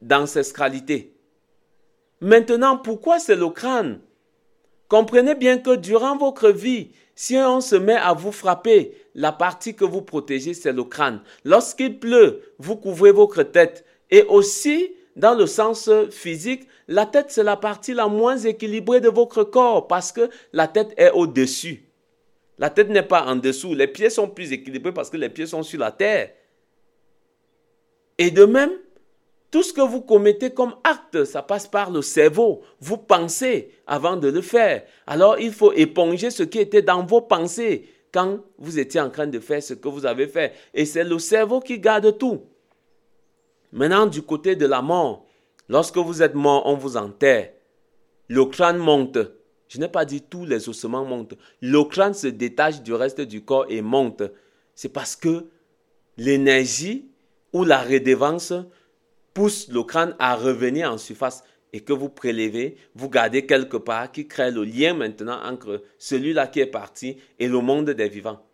d'ancestralité. 0.02 1.19
Maintenant, 2.22 2.78
pourquoi 2.78 3.20
c'est 3.20 3.36
le 3.36 3.50
crâne? 3.50 4.02
Comprenez 4.88 5.36
bien 5.36 5.60
que 5.60 5.76
durant 5.76 6.18
votre 6.18 6.50
vie, 6.50 6.92
si 7.16 7.38
on 7.38 7.62
se 7.62 7.76
met 7.76 7.96
à 7.96 8.14
vous 8.14 8.32
frapper, 8.32 8.96
la 9.14 9.32
partie 9.32 9.76
que 9.76 9.86
vous 9.86 10.02
protégez, 10.02 10.54
c'est 10.54 10.74
le 10.74 10.84
crâne. 10.84 11.22
Lorsqu'il 11.46 12.00
pleut, 12.00 12.42
vous 12.58 12.76
couvrez 12.76 13.12
votre 13.12 13.44
tête. 13.44 13.86
Et 14.10 14.24
aussi, 14.24 14.92
dans 15.16 15.36
le 15.36 15.46
sens 15.46 15.90
physique, 16.10 16.68
la 16.88 17.06
tête, 17.06 17.28
c'est 17.30 17.44
la 17.44 17.58
partie 17.58 17.94
la 17.94 18.08
moins 18.08 18.38
équilibrée 18.38 19.02
de 19.02 19.10
votre 19.10 19.44
corps 19.44 19.88
parce 19.88 20.12
que 20.12 20.30
la 20.54 20.68
tête 20.68 20.94
est 20.98 21.12
au-dessus. 21.12 21.84
La 22.58 22.70
tête 22.70 22.90
n'est 22.90 23.04
pas 23.04 23.26
en 23.26 23.36
dessous. 23.36 23.76
Les 23.76 23.88
pieds 23.88 24.10
sont 24.10 24.28
plus 24.28 24.52
équilibrés 24.52 24.94
parce 24.94 25.10
que 25.10 25.18
les 25.18 25.30
pieds 25.30 25.46
sont 25.46 25.64
sur 25.64 25.80
la 25.80 25.92
terre. 25.92 26.32
Et 28.18 28.32
de 28.32 28.44
même, 28.46 28.72
tout 29.52 29.64
ce 29.64 29.74
que 29.74 29.82
vous 29.82 30.02
commettez 30.02 30.52
comme 30.52 30.76
acte, 30.84 31.24
ça 31.24 31.42
passe 31.42 31.68
par 31.68 31.90
le 31.90 32.02
cerveau. 32.02 32.62
Vous 32.80 32.98
pensez 32.98 33.72
avant 33.88 34.16
de 34.16 34.28
le 34.28 34.42
faire. 34.42 34.84
Alors 35.08 35.40
il 35.40 35.52
faut 35.52 35.74
éponger 35.74 36.30
ce 36.30 36.44
qui 36.44 36.60
était 36.60 36.84
dans 36.84 37.04
vos 37.04 37.22
pensées 37.22 37.90
quand 38.12 38.40
vous 38.58 38.80
étiez 38.80 39.02
en 39.02 39.10
train 39.10 39.28
de 39.28 39.40
faire 39.40 39.64
ce 39.64 39.74
que 39.74 39.88
vous 39.88 40.06
avez 40.06 40.28
fait. 40.28 40.54
Et 40.74 40.86
c'est 40.86 41.04
le 41.04 41.18
cerveau 41.18 41.60
qui 41.60 41.80
garde 41.80 42.18
tout. 42.18 42.42
Maintenant, 43.72 44.08
du 44.08 44.22
côté 44.22 44.56
de 44.56 44.66
la 44.66 44.82
mort, 44.82 45.26
lorsque 45.68 45.98
vous 45.98 46.22
êtes 46.24 46.36
mort, 46.36 46.64
on 46.66 46.76
vous 46.76 46.98
enterre. 46.98 47.52
Le 48.28 48.46
crâne 48.46 48.78
monte. 48.78 49.18
Je 49.68 49.80
n'ai 49.80 49.88
pas 49.88 50.06
dit 50.06 50.22
tous 50.22 50.46
les 50.46 50.70
ossements 50.70 51.06
montent. 51.06 51.36
Le 51.62 51.84
crâne 51.84 52.16
se 52.16 52.28
détache 52.28 52.82
du 52.82 52.94
reste 52.94 53.22
du 53.22 53.44
corps 53.44 53.66
et 53.70 53.82
monte. 53.82 54.24
C'est 54.74 54.90
parce 54.90 55.16
que 55.16 55.46
l'énergie 56.18 57.10
ou 57.54 57.64
la 57.64 57.82
redevance 57.82 58.54
pousse 59.40 59.70
le 59.70 59.84
crâne 59.84 60.18
à 60.20 60.36
revenir 60.36 60.92
en 60.92 60.98
surface 60.98 61.46
et 61.72 61.80
que 61.80 61.94
vous 61.94 62.10
prélevez, 62.10 62.76
vous 62.94 63.10
gardez 63.10 63.46
quelque 63.46 63.78
part, 63.78 64.12
qui 64.12 64.28
crée 64.28 64.52
le 64.52 64.66
lien 64.66 64.94
maintenant 64.94 65.40
entre 65.46 65.82
celui-là 65.98 66.48
qui 66.48 66.60
est 66.60 66.66
parti 66.66 67.16
et 67.40 67.48
le 67.48 67.62
monde 67.62 67.92
des 67.92 68.10
vivants. 68.10 68.46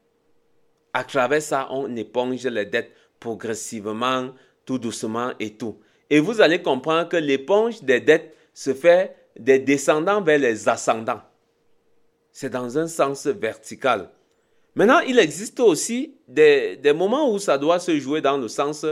À 0.93 1.03
travers 1.03 1.41
ça, 1.41 1.69
on 1.71 1.95
éponge 1.95 2.45
les 2.45 2.67
dettes 2.67 2.91
progressivement, 3.19 4.29
tout 4.63 4.77
doucement 4.77 5.31
et 5.39 5.55
tout. 5.55 5.79
Et 6.11 6.19
vous 6.19 6.39
allez 6.39 6.61
comprendre 6.61 7.09
que 7.09 7.17
l'éponge 7.17 7.81
des 7.81 7.99
dettes 7.99 8.35
se 8.53 8.75
fait 8.75 9.15
des 9.39 9.57
descendants 9.57 10.21
vers 10.21 10.37
les 10.37 10.69
ascendants. 10.69 11.21
C'est 12.31 12.51
dans 12.51 12.77
un 12.77 12.87
sens 12.87 13.25
vertical. 13.25 14.11
Maintenant, 14.75 14.99
il 14.99 15.17
existe 15.17 15.59
aussi 15.61 16.13
des, 16.27 16.75
des, 16.75 16.93
moments 16.93 17.31
où 17.31 17.39
ça 17.39 17.57
doit 17.57 17.79
se 17.79 17.97
jouer 17.97 18.21
dans 18.21 18.37
le 18.37 18.49
sens 18.49 18.85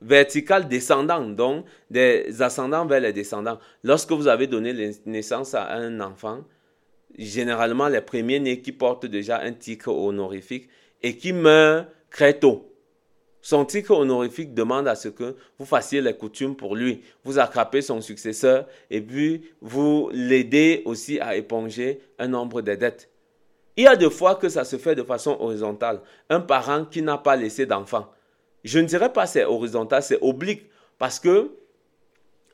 vertical 0.00 0.68
descendant, 0.68 1.28
donc 1.28 1.66
des 1.90 2.42
ascendants 2.42 2.86
vers 2.86 3.00
les 3.00 3.12
descendants. 3.12 3.58
Lorsque 3.82 4.12
vous 4.12 4.28
avez 4.28 4.46
donné 4.46 4.92
naissance 5.06 5.54
à 5.54 5.72
un 5.72 6.00
enfant, 6.00 6.44
généralement 7.18 7.88
les 7.88 8.00
premiers-nés 8.00 8.60
qui 8.60 8.72
portent 8.72 9.06
déjà 9.06 9.40
un 9.40 9.52
titre 9.52 9.88
honorifique 9.88 10.68
et 11.02 11.16
qui 11.16 11.32
meurent 11.32 11.86
très 12.10 12.34
tôt. 12.34 12.66
Son 13.42 13.64
titre 13.64 13.92
honorifique 13.92 14.52
demande 14.52 14.86
à 14.86 14.94
ce 14.94 15.08
que 15.08 15.34
vous 15.58 15.64
fassiez 15.64 16.02
les 16.02 16.14
coutumes 16.14 16.56
pour 16.56 16.76
lui. 16.76 17.02
Vous 17.24 17.38
attrapez 17.38 17.80
son 17.80 18.02
successeur 18.02 18.66
et 18.90 19.00
puis 19.00 19.50
vous 19.62 20.10
l'aidez 20.12 20.82
aussi 20.84 21.18
à 21.20 21.36
éponger 21.36 22.00
un 22.18 22.28
nombre 22.28 22.60
de 22.60 22.74
dettes. 22.74 23.08
Il 23.76 23.84
y 23.84 23.86
a 23.86 23.96
des 23.96 24.10
fois 24.10 24.34
que 24.34 24.50
ça 24.50 24.64
se 24.64 24.76
fait 24.76 24.94
de 24.94 25.02
façon 25.02 25.38
horizontale. 25.40 26.02
Un 26.28 26.40
parent 26.40 26.84
qui 26.84 27.00
n'a 27.00 27.16
pas 27.16 27.36
laissé 27.36 27.64
d'enfant. 27.64 28.12
Je 28.64 28.78
ne 28.78 28.86
dirais 28.86 29.12
pas 29.12 29.26
c'est 29.26 29.44
horizontal, 29.44 30.02
c'est 30.02 30.18
oblique. 30.20 30.70
Parce 30.98 31.18
que 31.18 31.50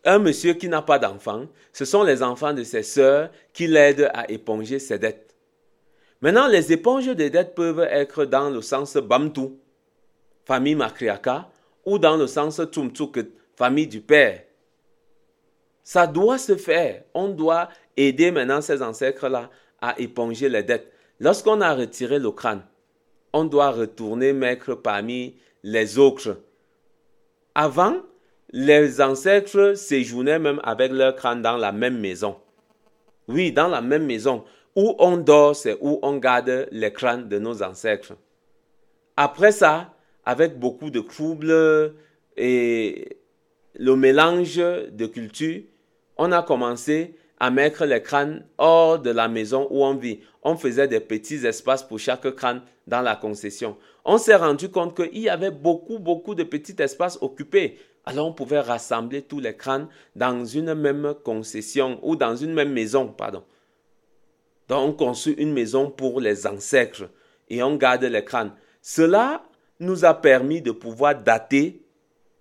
un 0.04 0.20
monsieur 0.20 0.54
qui 0.54 0.68
n'a 0.68 0.82
pas 0.82 1.00
d'enfants, 1.00 1.46
ce 1.72 1.84
sont 1.84 2.04
les 2.04 2.22
enfants 2.22 2.52
de 2.52 2.62
ses 2.62 2.84
sœurs 2.84 3.30
qui 3.52 3.66
l'aident 3.66 4.10
à 4.14 4.30
éponger 4.30 4.78
ses 4.78 4.98
dettes. 4.98 5.34
Maintenant, 6.20 6.46
les 6.46 6.72
éponges 6.72 7.08
des 7.08 7.28
dettes 7.28 7.54
peuvent 7.54 7.86
être 7.90 8.24
dans 8.24 8.48
le 8.48 8.62
sens 8.62 8.96
Bamtu, 8.96 9.50
famille 10.44 10.76
matriarcat, 10.76 11.50
ou 11.84 11.98
dans 11.98 12.16
le 12.16 12.26
sens 12.26 12.60
Tumtuk, 12.70 13.18
famille 13.56 13.86
du 13.86 14.00
père. 14.00 14.42
Ça 15.82 16.06
doit 16.06 16.38
se 16.38 16.56
faire. 16.56 17.02
On 17.14 17.28
doit 17.28 17.68
aider 17.96 18.30
maintenant 18.30 18.60
ces 18.60 18.82
ancêtres-là 18.82 19.50
à 19.80 19.98
éponger 20.00 20.48
les 20.48 20.62
dettes. 20.62 20.90
Lorsqu'on 21.20 21.60
a 21.60 21.74
retiré 21.74 22.18
le 22.18 22.30
crâne, 22.30 22.62
on 23.32 23.44
doit 23.44 23.70
retourner 23.70 24.32
mettre 24.32 24.74
parmi 24.74 25.36
les 25.66 25.98
autres. 25.98 26.40
Avant, 27.56 27.96
les 28.52 29.00
ancêtres 29.00 29.74
séjournaient 29.74 30.38
même 30.38 30.60
avec 30.62 30.92
leur 30.92 31.16
crâne 31.16 31.42
dans 31.42 31.56
la 31.56 31.72
même 31.72 31.98
maison. 31.98 32.36
Oui, 33.26 33.50
dans 33.50 33.66
la 33.66 33.80
même 33.80 34.06
maison. 34.06 34.44
Où 34.76 34.94
on 35.00 35.16
dort, 35.16 35.56
c'est 35.56 35.76
où 35.80 35.98
on 36.02 36.18
garde 36.18 36.68
les 36.70 36.92
crânes 36.92 37.28
de 37.28 37.40
nos 37.40 37.64
ancêtres. 37.64 38.12
Après 39.16 39.50
ça, 39.50 39.92
avec 40.24 40.56
beaucoup 40.56 40.90
de 40.90 41.00
troubles 41.00 41.94
et 42.36 43.18
le 43.74 43.96
mélange 43.96 44.58
de 44.58 45.06
cultures, 45.06 45.62
on 46.16 46.30
a 46.30 46.44
commencé 46.44 47.16
à 47.40 47.50
mettre 47.50 47.86
les 47.86 48.02
crânes 48.02 48.46
hors 48.56 49.00
de 49.00 49.10
la 49.10 49.26
maison 49.26 49.66
où 49.70 49.84
on 49.84 49.96
vit. 49.96 50.20
On 50.44 50.56
faisait 50.56 50.86
des 50.86 51.00
petits 51.00 51.44
espaces 51.44 51.82
pour 51.82 51.98
chaque 51.98 52.30
crâne 52.36 52.62
dans 52.86 53.02
la 53.02 53.16
concession. 53.16 53.76
On 54.08 54.18
s'est 54.18 54.36
rendu 54.36 54.68
compte 54.68 54.96
qu'il 54.96 55.18
y 55.18 55.28
avait 55.28 55.50
beaucoup, 55.50 55.98
beaucoup 55.98 56.36
de 56.36 56.44
petits 56.44 56.76
espaces 56.78 57.18
occupés. 57.20 57.76
Alors 58.04 58.28
on 58.28 58.32
pouvait 58.32 58.60
rassembler 58.60 59.22
tous 59.22 59.40
les 59.40 59.56
crânes 59.56 59.88
dans 60.14 60.44
une 60.44 60.74
même 60.74 61.12
concession 61.24 61.98
ou 62.04 62.14
dans 62.14 62.36
une 62.36 62.54
même 62.54 62.72
maison, 62.72 63.08
pardon. 63.08 63.42
Donc, 64.68 65.00
on 65.00 65.06
construit 65.06 65.34
une 65.34 65.52
maison 65.52 65.90
pour 65.90 66.20
les 66.20 66.46
ancêtres 66.46 67.10
et 67.48 67.64
on 67.64 67.74
garde 67.74 68.04
les 68.04 68.24
crânes. 68.24 68.52
Cela 68.80 69.42
nous 69.80 70.04
a 70.04 70.14
permis 70.14 70.62
de 70.62 70.70
pouvoir 70.70 71.20
dater 71.20 71.82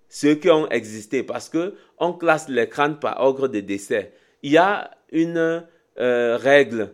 ceux 0.07 0.35
qui 0.35 0.51
ont 0.51 0.69
existé 0.69 1.23
parce 1.23 1.49
que 1.49 1.73
on 1.97 2.13
classe 2.13 2.47
les 2.47 2.69
crânes 2.69 2.99
par 2.99 3.19
ordre 3.21 3.47
de 3.47 3.59
décès. 3.59 4.13
Il 4.43 4.51
y 4.51 4.57
a 4.57 4.91
une 5.11 5.65
euh, 5.99 6.37
règle 6.37 6.93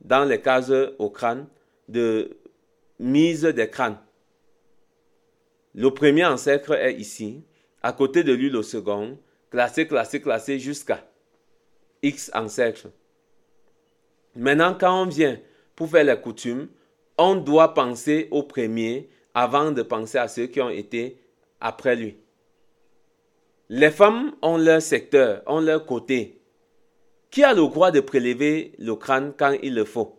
dans 0.00 0.24
les 0.24 0.40
cases 0.40 0.72
au 0.98 1.10
crâne 1.10 1.46
de 1.88 2.30
mise 2.98 3.42
des 3.42 3.68
crânes. 3.68 3.98
Le 5.76 5.90
premier 5.90 6.24
ancêtre 6.24 6.72
est 6.72 6.94
ici, 6.94 7.44
à 7.82 7.92
côté 7.92 8.24
de 8.24 8.32
lui 8.32 8.48
le 8.48 8.62
second, 8.62 9.18
classé, 9.50 9.86
classé, 9.86 10.22
classé 10.22 10.58
jusqu'à 10.58 11.06
X 12.02 12.30
ancêtres. 12.34 12.88
Maintenant, 14.34 14.74
quand 14.78 15.02
on 15.02 15.06
vient 15.06 15.38
pour 15.74 15.90
faire 15.90 16.04
les 16.04 16.18
coutumes, 16.18 16.68
on 17.18 17.36
doit 17.36 17.74
penser 17.74 18.26
au 18.30 18.42
premier 18.42 19.10
avant 19.34 19.70
de 19.70 19.82
penser 19.82 20.16
à 20.16 20.28
ceux 20.28 20.46
qui 20.46 20.62
ont 20.62 20.70
été 20.70 21.20
après 21.60 21.94
lui. 21.94 22.16
Les 23.68 23.90
femmes 23.90 24.34
ont 24.40 24.56
leur 24.56 24.80
secteur, 24.80 25.42
ont 25.46 25.60
leur 25.60 25.84
côté. 25.84 26.40
Qui 27.30 27.44
a 27.44 27.52
le 27.52 27.60
droit 27.60 27.90
de 27.90 28.00
prélever 28.00 28.72
le 28.78 28.94
crâne 28.94 29.34
quand 29.36 29.54
il 29.62 29.74
le 29.74 29.84
faut? 29.84 30.18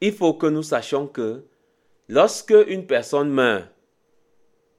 Il 0.00 0.12
faut 0.12 0.34
que 0.34 0.48
nous 0.48 0.64
sachions 0.64 1.06
que 1.06 1.44
lorsque 2.08 2.54
une 2.66 2.86
personne 2.86 3.30
meurt, 3.30 3.68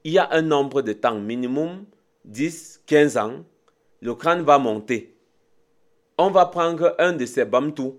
il 0.06 0.12
y 0.12 0.18
a 0.20 0.28
un 0.30 0.42
nombre 0.42 0.82
de 0.82 0.92
temps 0.92 1.18
minimum, 1.18 1.84
10, 2.26 2.82
15 2.86 3.16
ans, 3.16 3.44
le 4.00 4.14
crâne 4.14 4.42
va 4.42 4.56
monter. 4.56 5.16
On 6.16 6.30
va 6.30 6.46
prendre 6.46 6.94
un 7.00 7.12
de 7.12 7.26
ces 7.26 7.44
bamtous 7.44 7.98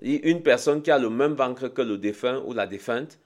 une 0.00 0.42
personne 0.44 0.80
qui 0.80 0.92
a 0.92 0.98
le 0.98 1.10
même 1.10 1.32
ventre 1.32 1.66
que 1.66 1.82
le 1.82 1.98
défunt 1.98 2.40
ou 2.46 2.52
la 2.52 2.68
défunte, 2.68 3.18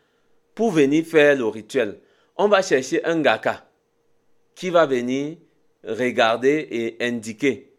pour 0.55 0.71
venir 0.71 1.05
faire 1.05 1.37
le 1.37 1.45
rituel. 1.45 2.01
On 2.39 2.49
va 2.49 2.63
chercher 2.63 3.05
un 3.05 3.21
gaka 3.21 3.69
qui 4.55 4.71
va 4.71 4.87
venir 4.87 5.37
regarder 5.85 6.67
et 6.71 7.05
indiquer. 7.05 7.75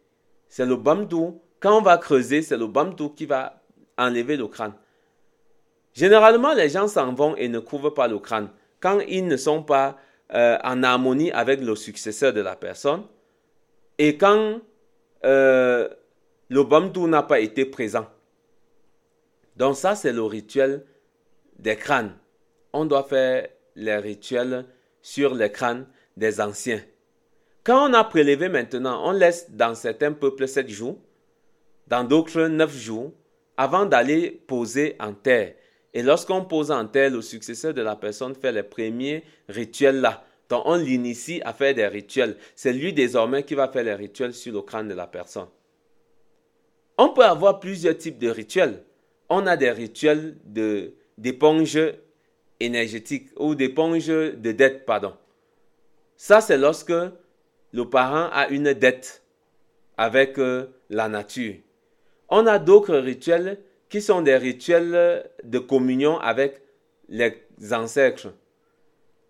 C'est 0.47 0.67
le 0.67 0.75
bamdou. 0.75 1.41
Quand 1.59 1.79
on 1.79 1.81
va 1.81 1.97
creuser, 1.97 2.43
c'est 2.43 2.57
le 2.57 2.67
bamdou 2.67 3.09
qui 3.09 3.25
va 3.25 3.63
enlever 3.97 4.37
le 4.37 4.47
crâne. 4.47 4.73
Généralement, 5.95 6.53
les 6.53 6.69
gens 6.69 6.87
s'en 6.87 7.15
vont 7.15 7.35
et 7.35 7.47
ne 7.47 7.57
couvrent 7.57 7.95
pas 7.95 8.07
le 8.07 8.19
crâne 8.19 8.49
quand 8.79 8.99
ils 9.07 9.25
ne 9.25 9.35
sont 9.35 9.63
pas 9.63 9.97
euh, 10.33 10.57
en 10.63 10.83
harmonie 10.83 11.31
avec 11.31 11.61
le 11.61 11.75
successeur 11.75 12.33
de 12.33 12.41
la 12.41 12.55
personne 12.55 13.03
et 13.97 14.17
quand 14.17 14.61
euh, 15.25 15.89
le 16.49 16.63
bamdou 16.63 17.07
n'a 17.07 17.23
pas 17.23 17.39
été 17.39 17.65
présent. 17.65 18.07
Donc 19.55 19.75
ça, 19.75 19.95
c'est 19.95 20.13
le 20.13 20.23
rituel 20.23 20.85
des 21.57 21.75
crânes. 21.75 22.15
On 22.73 22.85
doit 22.85 23.03
faire 23.03 23.47
les 23.75 23.97
rituels 23.97 24.65
sur 25.01 25.35
les 25.35 25.51
crânes 25.51 25.85
des 26.15 26.39
anciens. 26.39 26.81
Quand 27.63 27.89
on 27.89 27.93
a 27.93 28.03
prélevé 28.03 28.49
maintenant, 28.49 29.01
on 29.05 29.11
laisse 29.11 29.51
dans 29.51 29.75
certains 29.75 30.13
peuples 30.13 30.47
sept 30.47 30.69
jours, 30.69 30.97
dans 31.87 32.03
d'autres 32.03 32.43
neuf 32.43 32.75
jours, 32.75 33.11
avant 33.57 33.85
d'aller 33.85 34.31
poser 34.47 34.95
en 34.99 35.13
terre. 35.13 35.55
Et 35.93 36.03
lorsqu'on 36.03 36.45
pose 36.45 36.71
en 36.71 36.85
terre, 36.85 37.11
le 37.11 37.21
successeur 37.21 37.73
de 37.73 37.81
la 37.81 37.95
personne 37.95 38.35
fait 38.35 38.51
les 38.51 38.63
premiers 38.63 39.23
rituels 39.47 40.01
là. 40.01 40.23
Donc 40.49 40.63
on 40.65 40.75
l'initie 40.75 41.41
à 41.43 41.53
faire 41.53 41.73
des 41.73 41.87
rituels. 41.87 42.37
C'est 42.55 42.73
lui 42.73 42.93
désormais 42.93 43.43
qui 43.43 43.55
va 43.55 43.67
faire 43.67 43.83
les 43.83 43.95
rituels 43.95 44.33
sur 44.33 44.53
le 44.53 44.61
crâne 44.61 44.87
de 44.87 44.93
la 44.93 45.07
personne. 45.07 45.47
On 46.97 47.09
peut 47.09 47.25
avoir 47.25 47.59
plusieurs 47.59 47.97
types 47.97 48.17
de 48.17 48.29
rituels 48.29 48.83
on 49.29 49.45
a 49.45 49.55
des 49.55 49.71
rituels 49.71 50.35
d'éponge 51.17 51.79
énergétique 52.59 53.29
ou 53.37 53.55
d'éponge 53.55 54.07
de 54.07 54.51
dette, 54.51 54.85
pardon. 54.85 55.13
Ça, 56.17 56.41
c'est 56.41 56.57
lorsque 56.57 56.93
le 57.71 57.89
parent 57.89 58.29
a 58.31 58.49
une 58.49 58.73
dette 58.73 59.23
avec 59.97 60.37
euh, 60.39 60.67
la 60.89 61.07
nature. 61.07 61.55
On 62.29 62.47
a 62.47 62.59
d'autres 62.59 62.97
rituels 62.97 63.59
qui 63.89 64.01
sont 64.01 64.21
des 64.21 64.37
rituels 64.37 65.29
de 65.43 65.59
communion 65.59 66.19
avec 66.19 66.61
les 67.09 67.33
ancêtres. 67.71 68.27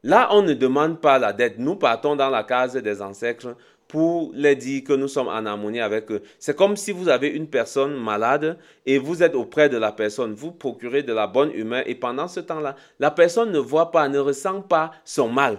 Là, 0.04 0.30
on 0.32 0.41
ne 0.41 0.54
demande 0.54 1.02
pas 1.02 1.19
la 1.19 1.34
dette. 1.34 1.60
Nous 1.60 1.76
partons 1.76 2.15
dans 2.15 2.30
la 2.30 2.43
case 2.43 2.76
des 2.76 3.02
ancêtres 3.02 3.56
pour 3.88 4.32
les 4.36 4.56
dire 4.56 4.84
que 4.84 4.93
nous 4.93 5.08
sommes 5.08 5.28
en 5.28 5.45
harmonie 5.45 5.82
avec 5.82 6.12
eux. 6.12 6.22
C'est 6.38 6.56
comme 6.56 6.78
si 6.78 6.91
vous 6.91 7.10
avez 7.10 7.28
une 7.28 7.48
personne 7.48 7.95
malade 7.95 8.58
et 8.86 9.00
vous 9.00 9.24
êtes 9.24 9.34
auprès 9.34 9.67
de 9.67 9.78
la 9.78 9.91
personne, 9.91 10.34
vous 10.34 10.52
procurez 10.52 11.02
de 11.04 11.12
la 11.12 11.26
bonne 11.26 11.52
humeur 11.52 11.84
et 11.88 11.95
pendant 11.95 12.28
ce 12.28 12.39
temps-là, 12.39 12.76
la 13.00 13.12
personne 13.12 13.52
ne 13.52 13.58
voit 13.58 13.91
pas, 13.91 14.08
ne 14.08 14.19
ressent 14.19 14.62
pas 14.62 14.91
son 15.04 15.28
mal. 15.28 15.58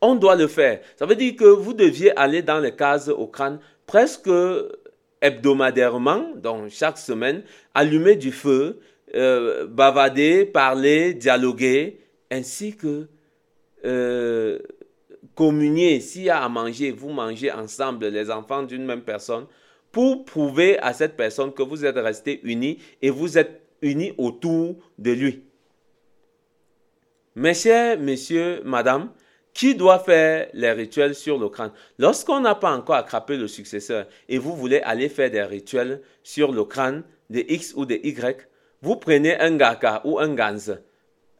On 0.00 0.14
doit 0.14 0.36
le 0.36 0.46
faire. 0.46 0.80
Ça 0.96 1.04
veut 1.04 1.16
dire 1.16 1.36
que 1.36 1.44
vous 1.44 1.74
deviez 1.74 2.16
aller 2.16 2.40
dans 2.40 2.60
les 2.60 2.74
cases 2.74 3.08
au 3.08 3.26
crâne 3.26 3.58
presque 3.86 4.30
hebdomadairement, 5.20 6.34
donc 6.36 6.70
chaque 6.70 6.98
semaine, 6.98 7.42
allumer 7.74 8.16
du 8.16 8.32
feu, 8.32 8.80
euh, 9.14 9.66
bavader, 9.66 10.44
parler, 10.44 11.14
dialoguer, 11.14 12.00
ainsi 12.30 12.76
que 12.76 13.08
euh, 13.84 14.58
communier, 15.34 16.00
s'il 16.00 16.24
y 16.24 16.30
a 16.30 16.42
à 16.42 16.48
manger, 16.48 16.90
vous 16.90 17.10
mangez 17.10 17.50
ensemble, 17.50 18.06
les 18.08 18.30
enfants 18.30 18.62
d'une 18.62 18.84
même 18.84 19.02
personne, 19.02 19.46
pour 19.92 20.24
prouver 20.24 20.78
à 20.80 20.92
cette 20.92 21.16
personne 21.16 21.52
que 21.52 21.62
vous 21.62 21.84
êtes 21.84 21.96
restés 21.96 22.40
unis 22.42 22.78
et 23.00 23.10
vous 23.10 23.38
êtes 23.38 23.62
unis 23.80 24.12
autour 24.18 24.76
de 24.98 25.12
lui. 25.12 25.44
Mes 27.34 27.54
chers 27.54 27.98
messieurs, 27.98 28.62
madame, 28.64 29.10
qui 29.58 29.74
doit 29.74 29.98
faire 29.98 30.48
les 30.54 30.70
rituels 30.70 31.16
sur 31.16 31.36
le 31.36 31.48
crâne 31.48 31.72
Lorsqu'on 31.98 32.38
n'a 32.38 32.54
pas 32.54 32.70
encore 32.70 32.94
attrapé 32.94 33.36
le 33.36 33.48
successeur 33.48 34.06
et 34.28 34.38
vous 34.38 34.54
voulez 34.54 34.78
aller 34.82 35.08
faire 35.08 35.32
des 35.32 35.42
rituels 35.42 36.00
sur 36.22 36.52
le 36.52 36.62
crâne 36.62 37.02
de 37.28 37.40
X 37.40 37.74
ou 37.74 37.84
de 37.84 37.96
Y, 37.96 38.46
vous 38.82 38.94
prenez 38.94 39.36
un 39.40 39.56
gaka 39.56 40.00
ou 40.04 40.20
un 40.20 40.32
ganze. 40.32 40.80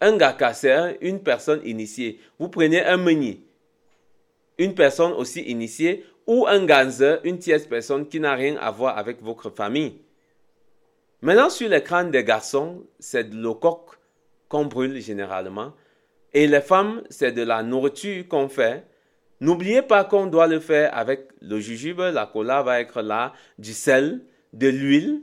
Un 0.00 0.16
gaka, 0.16 0.52
c'est 0.52 0.98
une 1.00 1.22
personne 1.22 1.60
initiée. 1.64 2.18
Vous 2.40 2.48
prenez 2.48 2.84
un 2.84 2.96
meunier 2.96 3.44
une 4.58 4.74
personne 4.74 5.12
aussi 5.12 5.40
initiée 5.42 6.04
ou 6.26 6.44
un 6.48 6.66
ganzer, 6.66 7.20
une 7.22 7.38
tierce 7.38 7.66
personne 7.66 8.08
qui 8.08 8.18
n'a 8.18 8.34
rien 8.34 8.56
à 8.56 8.72
voir 8.72 8.98
avec 8.98 9.22
votre 9.22 9.50
famille. 9.50 9.98
Maintenant, 11.22 11.48
sur 11.48 11.68
les 11.68 11.82
crânes 11.84 12.10
des 12.10 12.24
garçons, 12.24 12.82
c'est 12.98 13.32
le 13.32 13.54
coq 13.54 13.92
qu'on 14.48 14.64
brûle 14.64 15.00
généralement. 15.00 15.72
Et 16.32 16.46
les 16.46 16.60
femmes, 16.60 17.02
c'est 17.10 17.32
de 17.32 17.42
la 17.42 17.62
nourriture 17.62 18.26
qu'on 18.28 18.48
fait. 18.48 18.86
N'oubliez 19.40 19.82
pas 19.82 20.04
qu'on 20.04 20.26
doit 20.26 20.46
le 20.46 20.60
faire 20.60 20.96
avec 20.96 21.28
le 21.40 21.60
jujube, 21.60 22.00
la 22.00 22.26
cola 22.26 22.62
va 22.62 22.80
être 22.80 23.02
là, 23.02 23.32
du 23.58 23.72
sel, 23.72 24.24
de 24.52 24.68
l'huile 24.68 25.22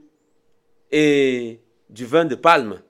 et 0.92 1.60
du 1.90 2.06
vin 2.06 2.26
de 2.26 2.36
palme 2.36 2.82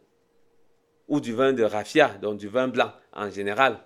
ou 1.07 1.19
du 1.19 1.33
vin 1.33 1.53
de 1.53 1.63
raffia, 1.63 2.09
donc 2.21 2.37
du 2.37 2.47
vin 2.47 2.67
blanc 2.67 2.91
en 3.13 3.29
général. 3.29 3.79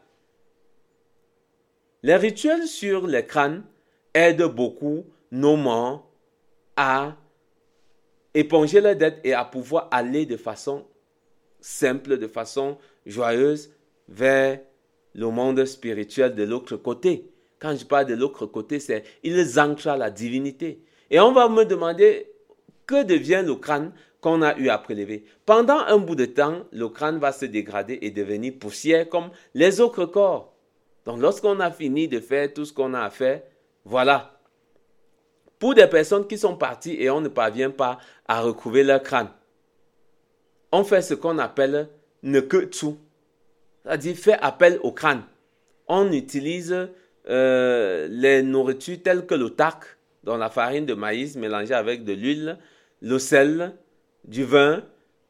Les 2.03 2.15
rituels 2.15 2.67
sur 2.67 3.07
les 3.07 3.25
crânes 3.25 3.63
aide 4.13 4.43
beaucoup 4.43 5.05
nos 5.31 5.55
morts 5.55 6.09
à 6.75 7.15
éponger 8.33 8.81
leurs 8.81 8.95
dettes 8.95 9.19
et 9.23 9.33
à 9.33 9.43
pouvoir 9.43 9.87
aller 9.91 10.25
de 10.25 10.37
façon 10.37 10.85
simple, 11.59 12.17
de 12.17 12.27
façon 12.27 12.77
joyeuse 13.05 13.71
vers 14.09 14.59
le 15.13 15.27
monde 15.29 15.63
spirituel 15.65 16.35
de 16.35 16.43
l'autre 16.43 16.75
côté. 16.75 17.31
Quand 17.59 17.75
je 17.75 17.85
parle 17.85 18.07
de 18.07 18.15
l'autre 18.15 18.45
côté, 18.45 18.79
c'est 18.79 19.03
ils 19.23 19.59
ancrent 19.59 19.95
la 19.95 20.09
divinité. 20.09 20.83
Et 21.09 21.19
on 21.19 21.31
va 21.31 21.47
me 21.47 21.63
demander 21.63 22.31
que 22.85 23.03
devient 23.03 23.43
le 23.45 23.55
crâne 23.55 23.93
qu'on 24.21 24.41
a 24.41 24.57
eu 24.57 24.69
à 24.69 24.77
prélever? 24.77 25.25
Pendant 25.45 25.77
un 25.77 25.97
bout 25.97 26.15
de 26.15 26.25
temps, 26.25 26.65
le 26.71 26.89
crâne 26.89 27.19
va 27.19 27.31
se 27.31 27.45
dégrader 27.45 27.99
et 28.01 28.11
devenir 28.11 28.53
poussière 28.59 29.07
comme 29.07 29.29
les 29.53 29.79
autres 29.79 30.05
corps. 30.05 30.53
Donc 31.05 31.21
lorsqu'on 31.21 31.59
a 31.59 31.71
fini 31.71 32.07
de 32.07 32.19
faire 32.19 32.53
tout 32.53 32.65
ce 32.65 32.73
qu'on 32.73 32.93
a 32.93 33.01
à 33.01 33.09
faire, 33.09 33.41
voilà. 33.85 34.39
Pour 35.57 35.73
des 35.73 35.87
personnes 35.87 36.27
qui 36.27 36.37
sont 36.37 36.55
parties 36.55 36.95
et 36.99 37.09
on 37.09 37.21
ne 37.21 37.27
parvient 37.27 37.71
pas 37.71 37.99
à 38.27 38.41
recouvrir 38.41 38.85
leur 38.85 39.03
crâne, 39.03 39.29
on 40.71 40.83
fait 40.83 41.01
ce 41.01 41.13
qu'on 41.13 41.37
appelle 41.37 41.89
ne 42.23 42.39
que 42.39 42.65
tout. 42.65 42.97
C'est-à-dire 43.83 44.15
faire 44.15 44.43
appel 44.43 44.79
au 44.83 44.91
crâne. 44.91 45.23
On 45.87 46.11
utilise 46.11 46.89
euh, 47.27 48.07
les 48.09 48.41
nourritures 48.43 49.01
telles 49.03 49.25
que 49.25 49.35
le 49.35 49.51
tac, 49.51 49.83
dans 50.23 50.37
la 50.37 50.49
farine 50.49 50.85
de 50.85 50.93
maïs 50.93 51.35
mélangée 51.35 51.73
avec 51.73 52.03
de 52.03 52.13
l'huile, 52.13 52.57
le 53.01 53.17
sel, 53.19 53.73
du 54.25 54.43
vin, 54.43 54.83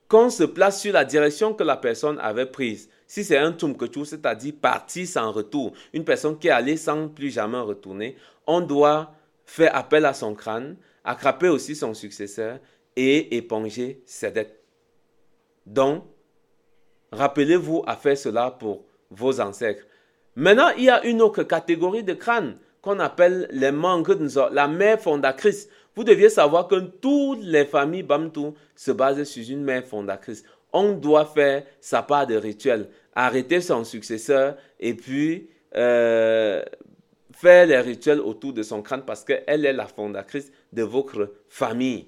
qu'on 0.07 0.29
se 0.29 0.43
place 0.43 0.81
sur 0.81 0.93
la 0.93 1.05
direction 1.05 1.53
que 1.53 1.63
la 1.63 1.77
personne 1.77 2.17
avait 2.19 2.47
prise. 2.47 2.89
Si 3.05 3.23
c'est 3.23 3.37
un 3.37 3.51
tumketu, 3.51 4.05
c'est-à-dire 4.05 4.53
parti 4.59 5.05
sans 5.05 5.31
retour, 5.31 5.73
une 5.93 6.03
personne 6.03 6.37
qui 6.37 6.47
est 6.47 6.51
allée 6.51 6.77
sans 6.77 7.07
plus 7.07 7.29
jamais 7.29 7.59
retourner, 7.59 8.15
on 8.45 8.61
doit 8.61 9.13
faire 9.45 9.75
appel 9.75 10.05
à 10.05 10.13
son 10.13 10.35
crâne, 10.35 10.75
attraper 11.03 11.47
aussi 11.47 11.75
son 11.75 11.93
successeur 11.93 12.59
et 12.95 13.37
éponger 13.37 14.01
ses 14.05 14.31
dettes. 14.31 14.63
Donc, 15.65 16.03
rappelez-vous 17.11 17.83
à 17.87 17.95
faire 17.95 18.17
cela 18.17 18.51
pour 18.51 18.85
vos 19.11 19.39
ancêtres. 19.39 19.85
Maintenant, 20.35 20.69
il 20.77 20.85
y 20.85 20.89
a 20.89 21.03
une 21.05 21.21
autre 21.21 21.43
catégorie 21.43 22.03
de 22.03 22.13
crânes 22.13 22.57
qu'on 22.81 22.99
appelle 22.99 23.47
les 23.51 23.71
mangues, 23.71 24.15
la 24.51 24.67
mère 24.67 24.99
fondatrice. 24.99 25.67
Vous 25.95 26.03
deviez 26.03 26.29
savoir 26.29 26.67
que 26.67 26.79
toutes 26.79 27.43
les 27.43 27.65
familles 27.65 28.03
Bamtou 28.03 28.53
se 28.75 28.91
basent 28.91 29.23
sur 29.23 29.43
une 29.49 29.63
mère 29.63 29.85
fondatrice. 29.85 30.43
On 30.71 30.93
doit 30.93 31.25
faire 31.25 31.63
sa 31.81 32.03
part 32.03 32.27
de 32.27 32.35
rituel, 32.35 32.89
arrêter 33.15 33.59
son 33.59 33.83
successeur 33.83 34.55
et 34.79 34.93
puis 34.93 35.49
euh, 35.75 36.63
faire 37.33 37.65
les 37.65 37.79
rituels 37.79 38.21
autour 38.21 38.53
de 38.53 38.63
son 38.63 38.81
crâne 38.81 39.03
parce 39.05 39.23
qu'elle 39.23 39.65
est 39.65 39.73
la 39.73 39.87
fondatrice 39.87 40.51
de 40.71 40.83
votre 40.83 41.33
famille. 41.49 42.07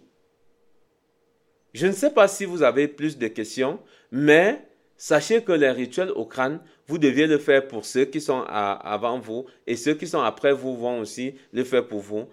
Je 1.73 1.87
ne 1.87 1.91
sais 1.91 2.11
pas 2.11 2.27
si 2.27 2.45
vous 2.45 2.63
avez 2.63 2.87
plus 2.87 3.17
de 3.17 3.27
questions, 3.27 3.79
mais 4.11 4.61
sachez 5.01 5.41
que 5.41 5.51
les 5.51 5.71
rituels 5.71 6.11
au 6.11 6.25
crâne, 6.25 6.59
vous 6.85 6.99
deviez 6.99 7.25
le 7.25 7.39
faire 7.39 7.67
pour 7.67 7.85
ceux 7.85 8.05
qui 8.05 8.21
sont 8.21 8.43
avant 8.47 9.17
vous 9.17 9.47
et 9.65 9.75
ceux 9.75 9.95
qui 9.95 10.05
sont 10.05 10.21
après 10.21 10.53
vous 10.53 10.77
vont 10.77 10.99
aussi 10.99 11.33
le 11.53 11.63
faire 11.63 11.87
pour 11.87 12.01
vous. 12.01 12.27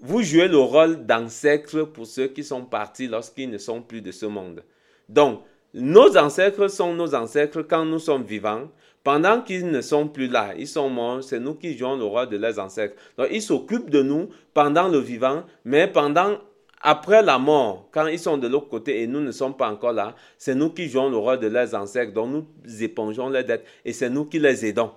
Vous 0.00 0.22
jouez 0.22 0.48
le 0.48 0.56
rôle 0.56 1.04
d'ancêtre 1.04 1.82
pour 1.82 2.06
ceux 2.06 2.28
qui 2.28 2.42
sont 2.42 2.64
partis 2.64 3.06
lorsqu'ils 3.06 3.50
ne 3.50 3.58
sont 3.58 3.82
plus 3.82 4.00
de 4.00 4.12
ce 4.12 4.24
monde. 4.24 4.64
Donc, 5.10 5.42
nos 5.74 6.16
ancêtres 6.16 6.68
sont 6.68 6.94
nos 6.94 7.14
ancêtres 7.14 7.60
quand 7.60 7.84
nous 7.84 7.98
sommes 7.98 8.24
vivants. 8.24 8.70
Pendant 9.04 9.42
qu'ils 9.42 9.70
ne 9.70 9.82
sont 9.82 10.08
plus 10.08 10.26
là, 10.26 10.54
ils 10.56 10.66
sont 10.66 10.88
morts, 10.88 11.22
c'est 11.22 11.38
nous 11.38 11.54
qui 11.54 11.76
jouons 11.76 11.96
le 11.96 12.04
rôle 12.04 12.30
de 12.30 12.38
leurs 12.38 12.58
ancêtres. 12.58 12.96
Donc, 13.18 13.28
ils 13.30 13.42
s'occupent 13.42 13.90
de 13.90 14.02
nous 14.02 14.30
pendant 14.54 14.88
le 14.88 14.98
vivant, 15.00 15.44
mais 15.66 15.86
pendant 15.86 16.38
après 16.82 17.22
la 17.22 17.38
mort, 17.38 17.88
quand 17.90 18.06
ils 18.06 18.18
sont 18.18 18.38
de 18.38 18.46
l'autre 18.48 18.68
côté 18.68 19.02
et 19.02 19.06
nous 19.06 19.20
ne 19.20 19.32
sommes 19.32 19.56
pas 19.56 19.70
encore 19.70 19.92
là, 19.92 20.14
c'est 20.38 20.54
nous 20.54 20.70
qui 20.70 20.88
jouons 20.88 21.08
le 21.08 21.16
rôle 21.16 21.40
de 21.40 21.46
leurs 21.46 21.74
ancêtres, 21.74 22.12
donc 22.12 22.30
nous 22.64 22.82
épongeons 22.82 23.28
leurs 23.28 23.44
dettes 23.44 23.66
et 23.84 23.92
c'est 23.92 24.10
nous 24.10 24.26
qui 24.26 24.38
les 24.38 24.66
aidons. 24.66 24.90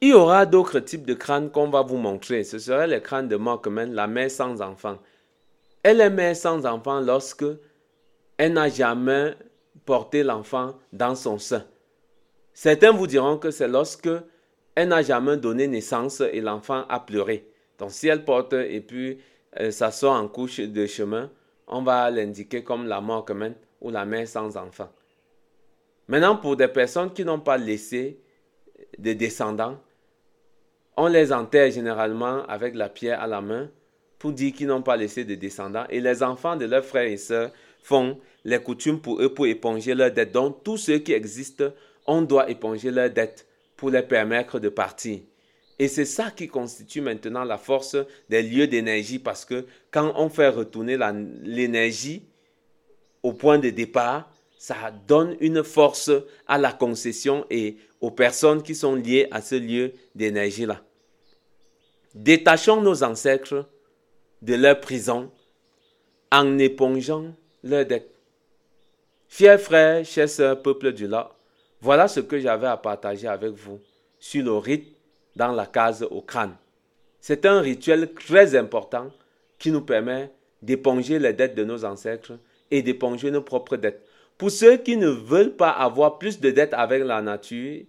Il 0.00 0.08
y 0.08 0.12
aura 0.14 0.46
d'autres 0.46 0.80
types 0.80 1.06
de 1.06 1.14
crânes 1.14 1.50
qu'on 1.50 1.70
va 1.70 1.82
vous 1.82 1.96
montrer. 1.96 2.42
Ce 2.42 2.58
serait 2.58 2.88
le 2.88 2.98
crâne 2.98 3.28
de 3.28 3.36
Mockman, 3.36 3.92
la 3.92 4.08
mère 4.08 4.32
sans 4.32 4.60
enfant. 4.60 4.98
Elle 5.84 6.00
est 6.00 6.10
mère 6.10 6.34
sans 6.34 6.66
enfant 6.66 7.00
lorsque 7.00 7.44
elle 8.36 8.54
n'a 8.54 8.68
jamais 8.68 9.36
porté 9.84 10.24
l'enfant 10.24 10.74
dans 10.92 11.14
son 11.14 11.38
sein. 11.38 11.64
Certains 12.52 12.90
vous 12.90 13.06
diront 13.06 13.38
que 13.38 13.52
c'est 13.52 13.68
lorsque 13.68 14.10
elle 14.74 14.88
n'a 14.88 15.02
jamais 15.02 15.36
donné 15.36 15.68
naissance 15.68 16.20
et 16.20 16.40
l'enfant 16.40 16.84
a 16.88 16.98
pleuré. 16.98 17.48
Donc 17.78 17.92
si 17.92 18.08
elle 18.08 18.24
porte 18.24 18.54
et 18.54 18.80
puis 18.80 19.18
elle 19.52 19.72
s'assoit 19.72 20.16
en 20.16 20.28
couche 20.28 20.60
de 20.60 20.86
chemin, 20.86 21.30
on 21.66 21.82
va 21.82 22.10
l'indiquer 22.10 22.62
comme 22.62 22.86
la 22.86 23.00
Mockman 23.00 23.52
ou 23.80 23.90
la 23.90 24.04
mère 24.04 24.26
sans 24.26 24.56
enfant. 24.56 24.90
Maintenant, 26.08 26.36
pour 26.36 26.56
des 26.56 26.68
personnes 26.68 27.12
qui 27.12 27.24
n'ont 27.24 27.40
pas 27.40 27.58
laissé 27.58 28.18
de 28.98 29.12
descendants, 29.12 29.78
on 30.96 31.06
les 31.06 31.32
enterre 31.32 31.70
généralement 31.70 32.44
avec 32.46 32.74
la 32.74 32.88
pierre 32.88 33.20
à 33.20 33.26
la 33.26 33.40
main 33.40 33.70
pour 34.18 34.32
dire 34.32 34.52
qu'ils 34.52 34.66
n'ont 34.66 34.82
pas 34.82 34.96
laissé 34.96 35.24
de 35.24 35.34
descendants. 35.34 35.86
Et 35.88 36.00
les 36.00 36.22
enfants 36.22 36.56
de 36.56 36.66
leurs 36.66 36.84
frères 36.84 37.06
et 37.06 37.16
sœurs 37.16 37.50
font 37.82 38.18
les 38.44 38.60
coutumes 38.60 39.00
pour 39.00 39.20
eux 39.22 39.32
pour 39.32 39.46
éponger 39.46 39.94
leurs 39.94 40.12
dettes. 40.12 40.32
Donc, 40.32 40.62
tous 40.62 40.76
ceux 40.76 40.98
qui 40.98 41.12
existent, 41.12 41.72
on 42.06 42.22
doit 42.22 42.50
éponger 42.50 42.90
leurs 42.90 43.10
dettes 43.10 43.46
pour 43.76 43.90
les 43.90 44.02
permettre 44.02 44.58
de 44.58 44.68
partir. 44.68 45.20
Et 45.78 45.88
c'est 45.88 46.04
ça 46.04 46.30
qui 46.30 46.48
constitue 46.48 47.00
maintenant 47.00 47.44
la 47.44 47.58
force 47.58 47.96
des 48.28 48.42
lieux 48.42 48.66
d'énergie 48.66 49.18
parce 49.18 49.44
que 49.44 49.66
quand 49.90 50.12
on 50.16 50.28
fait 50.28 50.48
retourner 50.48 50.98
l'énergie 51.42 52.22
au 53.22 53.32
point 53.32 53.58
de 53.58 53.70
départ, 53.70 54.30
ça 54.58 54.92
donne 55.08 55.36
une 55.40 55.64
force 55.64 56.10
à 56.46 56.58
la 56.58 56.72
concession 56.72 57.46
et 57.50 57.78
aux 58.00 58.10
personnes 58.10 58.62
qui 58.62 58.74
sont 58.74 58.94
liées 58.94 59.26
à 59.30 59.40
ce 59.40 59.56
lieu 59.56 59.92
d'énergie-là. 60.14 60.82
Détachons 62.14 62.80
nos 62.80 63.02
ancêtres 63.02 63.68
de 64.42 64.54
leur 64.54 64.78
prison 64.80 65.30
en 66.30 66.58
épongeant 66.58 67.34
leurs 67.64 67.86
dettes. 67.86 68.14
Fiers 69.28 69.58
frères, 69.58 70.04
chers 70.04 70.28
sœurs, 70.28 70.60
peuple 70.60 70.92
du 70.92 71.06
lac, 71.08 71.28
voilà 71.80 72.06
ce 72.06 72.20
que 72.20 72.38
j'avais 72.38 72.66
à 72.66 72.76
partager 72.76 73.26
avec 73.26 73.52
vous 73.52 73.80
sur 74.20 74.44
le 74.44 74.52
rite 74.56 74.94
dans 75.36 75.52
la 75.52 75.66
case 75.66 76.06
au 76.10 76.20
crâne. 76.20 76.56
C'est 77.20 77.46
un 77.46 77.60
rituel 77.60 78.12
très 78.14 78.56
important 78.56 79.10
qui 79.58 79.70
nous 79.70 79.80
permet 79.80 80.30
d'éponger 80.60 81.18
les 81.18 81.32
dettes 81.32 81.54
de 81.54 81.64
nos 81.64 81.84
ancêtres 81.84 82.32
et 82.70 82.82
d'éponger 82.82 83.30
nos 83.30 83.42
propres 83.42 83.76
dettes. 83.76 84.04
Pour 84.38 84.50
ceux 84.50 84.76
qui 84.76 84.96
ne 84.96 85.08
veulent 85.08 85.56
pas 85.56 85.70
avoir 85.70 86.18
plus 86.18 86.40
de 86.40 86.50
dettes 86.50 86.74
avec 86.74 87.04
la 87.04 87.22
nature, 87.22 87.82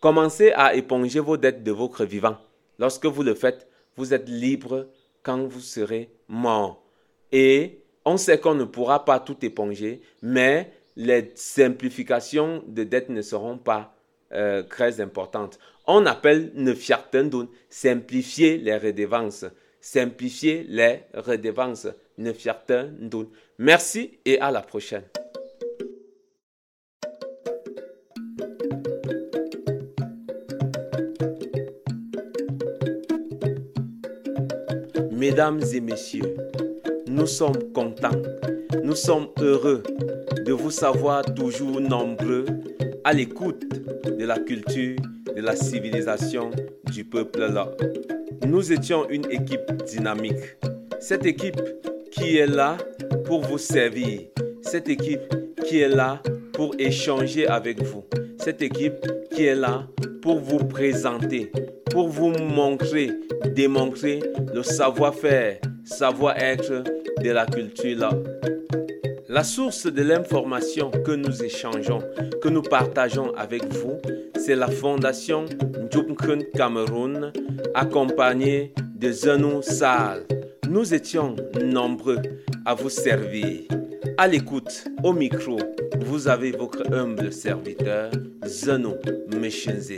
commencez 0.00 0.52
à 0.52 0.74
éponger 0.74 1.20
vos 1.20 1.36
dettes 1.36 1.62
de 1.62 1.70
votre 1.70 2.04
vivant. 2.04 2.36
Lorsque 2.78 3.06
vous 3.06 3.22
le 3.22 3.34
faites, 3.34 3.68
vous 3.96 4.14
êtes 4.14 4.28
libre 4.28 4.88
quand 5.22 5.46
vous 5.46 5.60
serez 5.60 6.10
mort. 6.26 6.82
Et 7.30 7.80
on 8.04 8.16
sait 8.16 8.38
qu'on 8.38 8.54
ne 8.54 8.64
pourra 8.64 9.04
pas 9.04 9.20
tout 9.20 9.36
éponger, 9.44 10.02
mais 10.20 10.72
les 10.96 11.30
simplifications 11.34 12.64
de 12.66 12.84
dettes 12.84 13.08
ne 13.08 13.22
seront 13.22 13.58
pas 13.58 13.94
euh, 14.32 14.62
très 14.62 15.00
importantes. 15.00 15.58
On 15.86 16.06
appelle 16.06 16.52
ne 16.54 16.74
fiartendun, 16.74 17.48
simplifier 17.68 18.58
les 18.58 18.76
redevances. 18.76 19.44
Simplifier 19.80 20.64
les 20.68 21.00
redevances. 21.14 21.88
Ne 22.18 22.32
Merci 23.58 24.18
et 24.24 24.40
à 24.40 24.50
la 24.50 24.60
prochaine. 24.60 25.04
Mesdames 35.10 35.62
et 35.72 35.80
messieurs, 35.80 36.36
nous 37.12 37.26
sommes 37.26 37.72
contents, 37.74 38.22
nous 38.82 38.94
sommes 38.94 39.28
heureux 39.38 39.82
de 40.46 40.52
vous 40.52 40.70
savoir 40.70 41.22
toujours 41.34 41.78
nombreux 41.78 42.46
à 43.04 43.12
l'écoute 43.12 43.64
de 44.06 44.24
la 44.24 44.38
culture, 44.38 44.96
de 45.36 45.42
la 45.42 45.54
civilisation 45.54 46.50
du 46.90 47.04
peuple 47.04 47.40
là. 47.52 47.70
Nous 48.46 48.72
étions 48.72 49.08
une 49.10 49.30
équipe 49.30 49.70
dynamique. 49.86 50.56
Cette 51.00 51.26
équipe 51.26 51.60
qui 52.10 52.38
est 52.38 52.46
là 52.46 52.78
pour 53.26 53.42
vous 53.42 53.58
servir. 53.58 54.20
Cette 54.62 54.88
équipe 54.88 55.20
qui 55.66 55.80
est 55.80 55.88
là 55.88 56.22
pour 56.54 56.74
échanger 56.78 57.46
avec 57.46 57.82
vous. 57.82 58.04
Cette 58.38 58.62
équipe 58.62 59.06
qui 59.34 59.44
est 59.44 59.54
là 59.54 59.86
pour 60.22 60.40
vous 60.40 60.64
présenter, 60.64 61.52
pour 61.90 62.08
vous 62.08 62.30
montrer, 62.30 63.10
démontrer 63.54 64.20
le 64.54 64.62
savoir-faire, 64.62 65.58
savoir-être 65.84 66.84
de 67.20 67.30
la 67.30 67.46
culture. 67.46 68.10
La 69.28 69.44
source 69.44 69.86
de 69.86 70.02
l'information 70.02 70.90
que 70.90 71.12
nous 71.12 71.42
échangeons, 71.42 72.02
que 72.42 72.48
nous 72.48 72.62
partageons 72.62 73.32
avec 73.34 73.64
vous, 73.72 73.98
c'est 74.36 74.56
la 74.56 74.68
fondation 74.68 75.44
Njubkun 75.80 76.40
Cameroun, 76.54 77.32
accompagnée 77.74 78.72
de 78.94 79.10
Zenou 79.10 79.62
Sal. 79.62 80.24
Nous 80.68 80.94
étions 80.94 81.36
nombreux 81.64 82.18
à 82.64 82.74
vous 82.74 82.90
servir. 82.90 83.60
À 84.18 84.28
l'écoute, 84.28 84.84
au 85.02 85.12
micro, 85.12 85.58
vous 86.00 86.28
avez 86.28 86.50
votre 86.52 86.92
humble 86.92 87.32
serviteur, 87.32 88.10
Zeno 88.44 88.96
Meshenzin. 89.34 89.96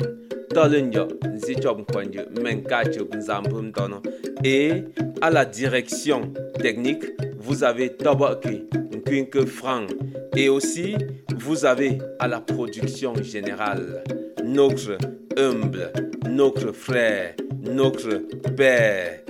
Et 4.44 4.72
à 5.20 5.30
la 5.30 5.44
direction 5.44 6.32
technique, 6.60 7.04
vous 7.38 7.64
avez 7.64 7.90
Toboki 7.90 8.64
Nkwinke 8.92 9.44
Frank. 9.46 9.90
Et 10.36 10.48
aussi, 10.48 10.96
vous 11.36 11.64
avez 11.64 11.98
à 12.18 12.28
la 12.28 12.40
production 12.40 13.14
générale 13.22 14.02
notre 14.44 14.98
humble, 15.36 15.92
notre 16.28 16.72
frère, 16.72 17.34
notre 17.60 18.22
père, 18.56 19.20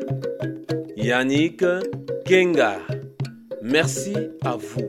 Yannick 0.96 1.64
Kenga. 2.24 2.78
Merci 3.62 4.14
à 4.44 4.56
vous. 4.56 4.88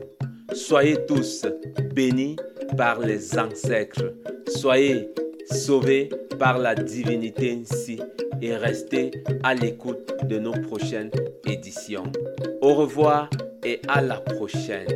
Soyez 0.52 0.96
tous 1.06 1.46
bénis 1.94 2.36
par 2.76 3.00
les 3.00 3.38
ancêtres. 3.38 4.14
Soyez 4.48 5.08
sauvés 5.50 6.08
par 6.38 6.58
la 6.58 6.74
divinité 6.74 7.62
et 8.42 8.56
restez 8.56 9.10
à 9.42 9.54
l'écoute 9.54 10.12
de 10.24 10.38
nos 10.38 10.52
prochaines 10.52 11.10
éditions. 11.46 12.10
Au 12.60 12.74
revoir 12.74 13.30
et 13.64 13.80
à 13.88 14.00
la 14.00 14.16
prochaine. 14.20 14.86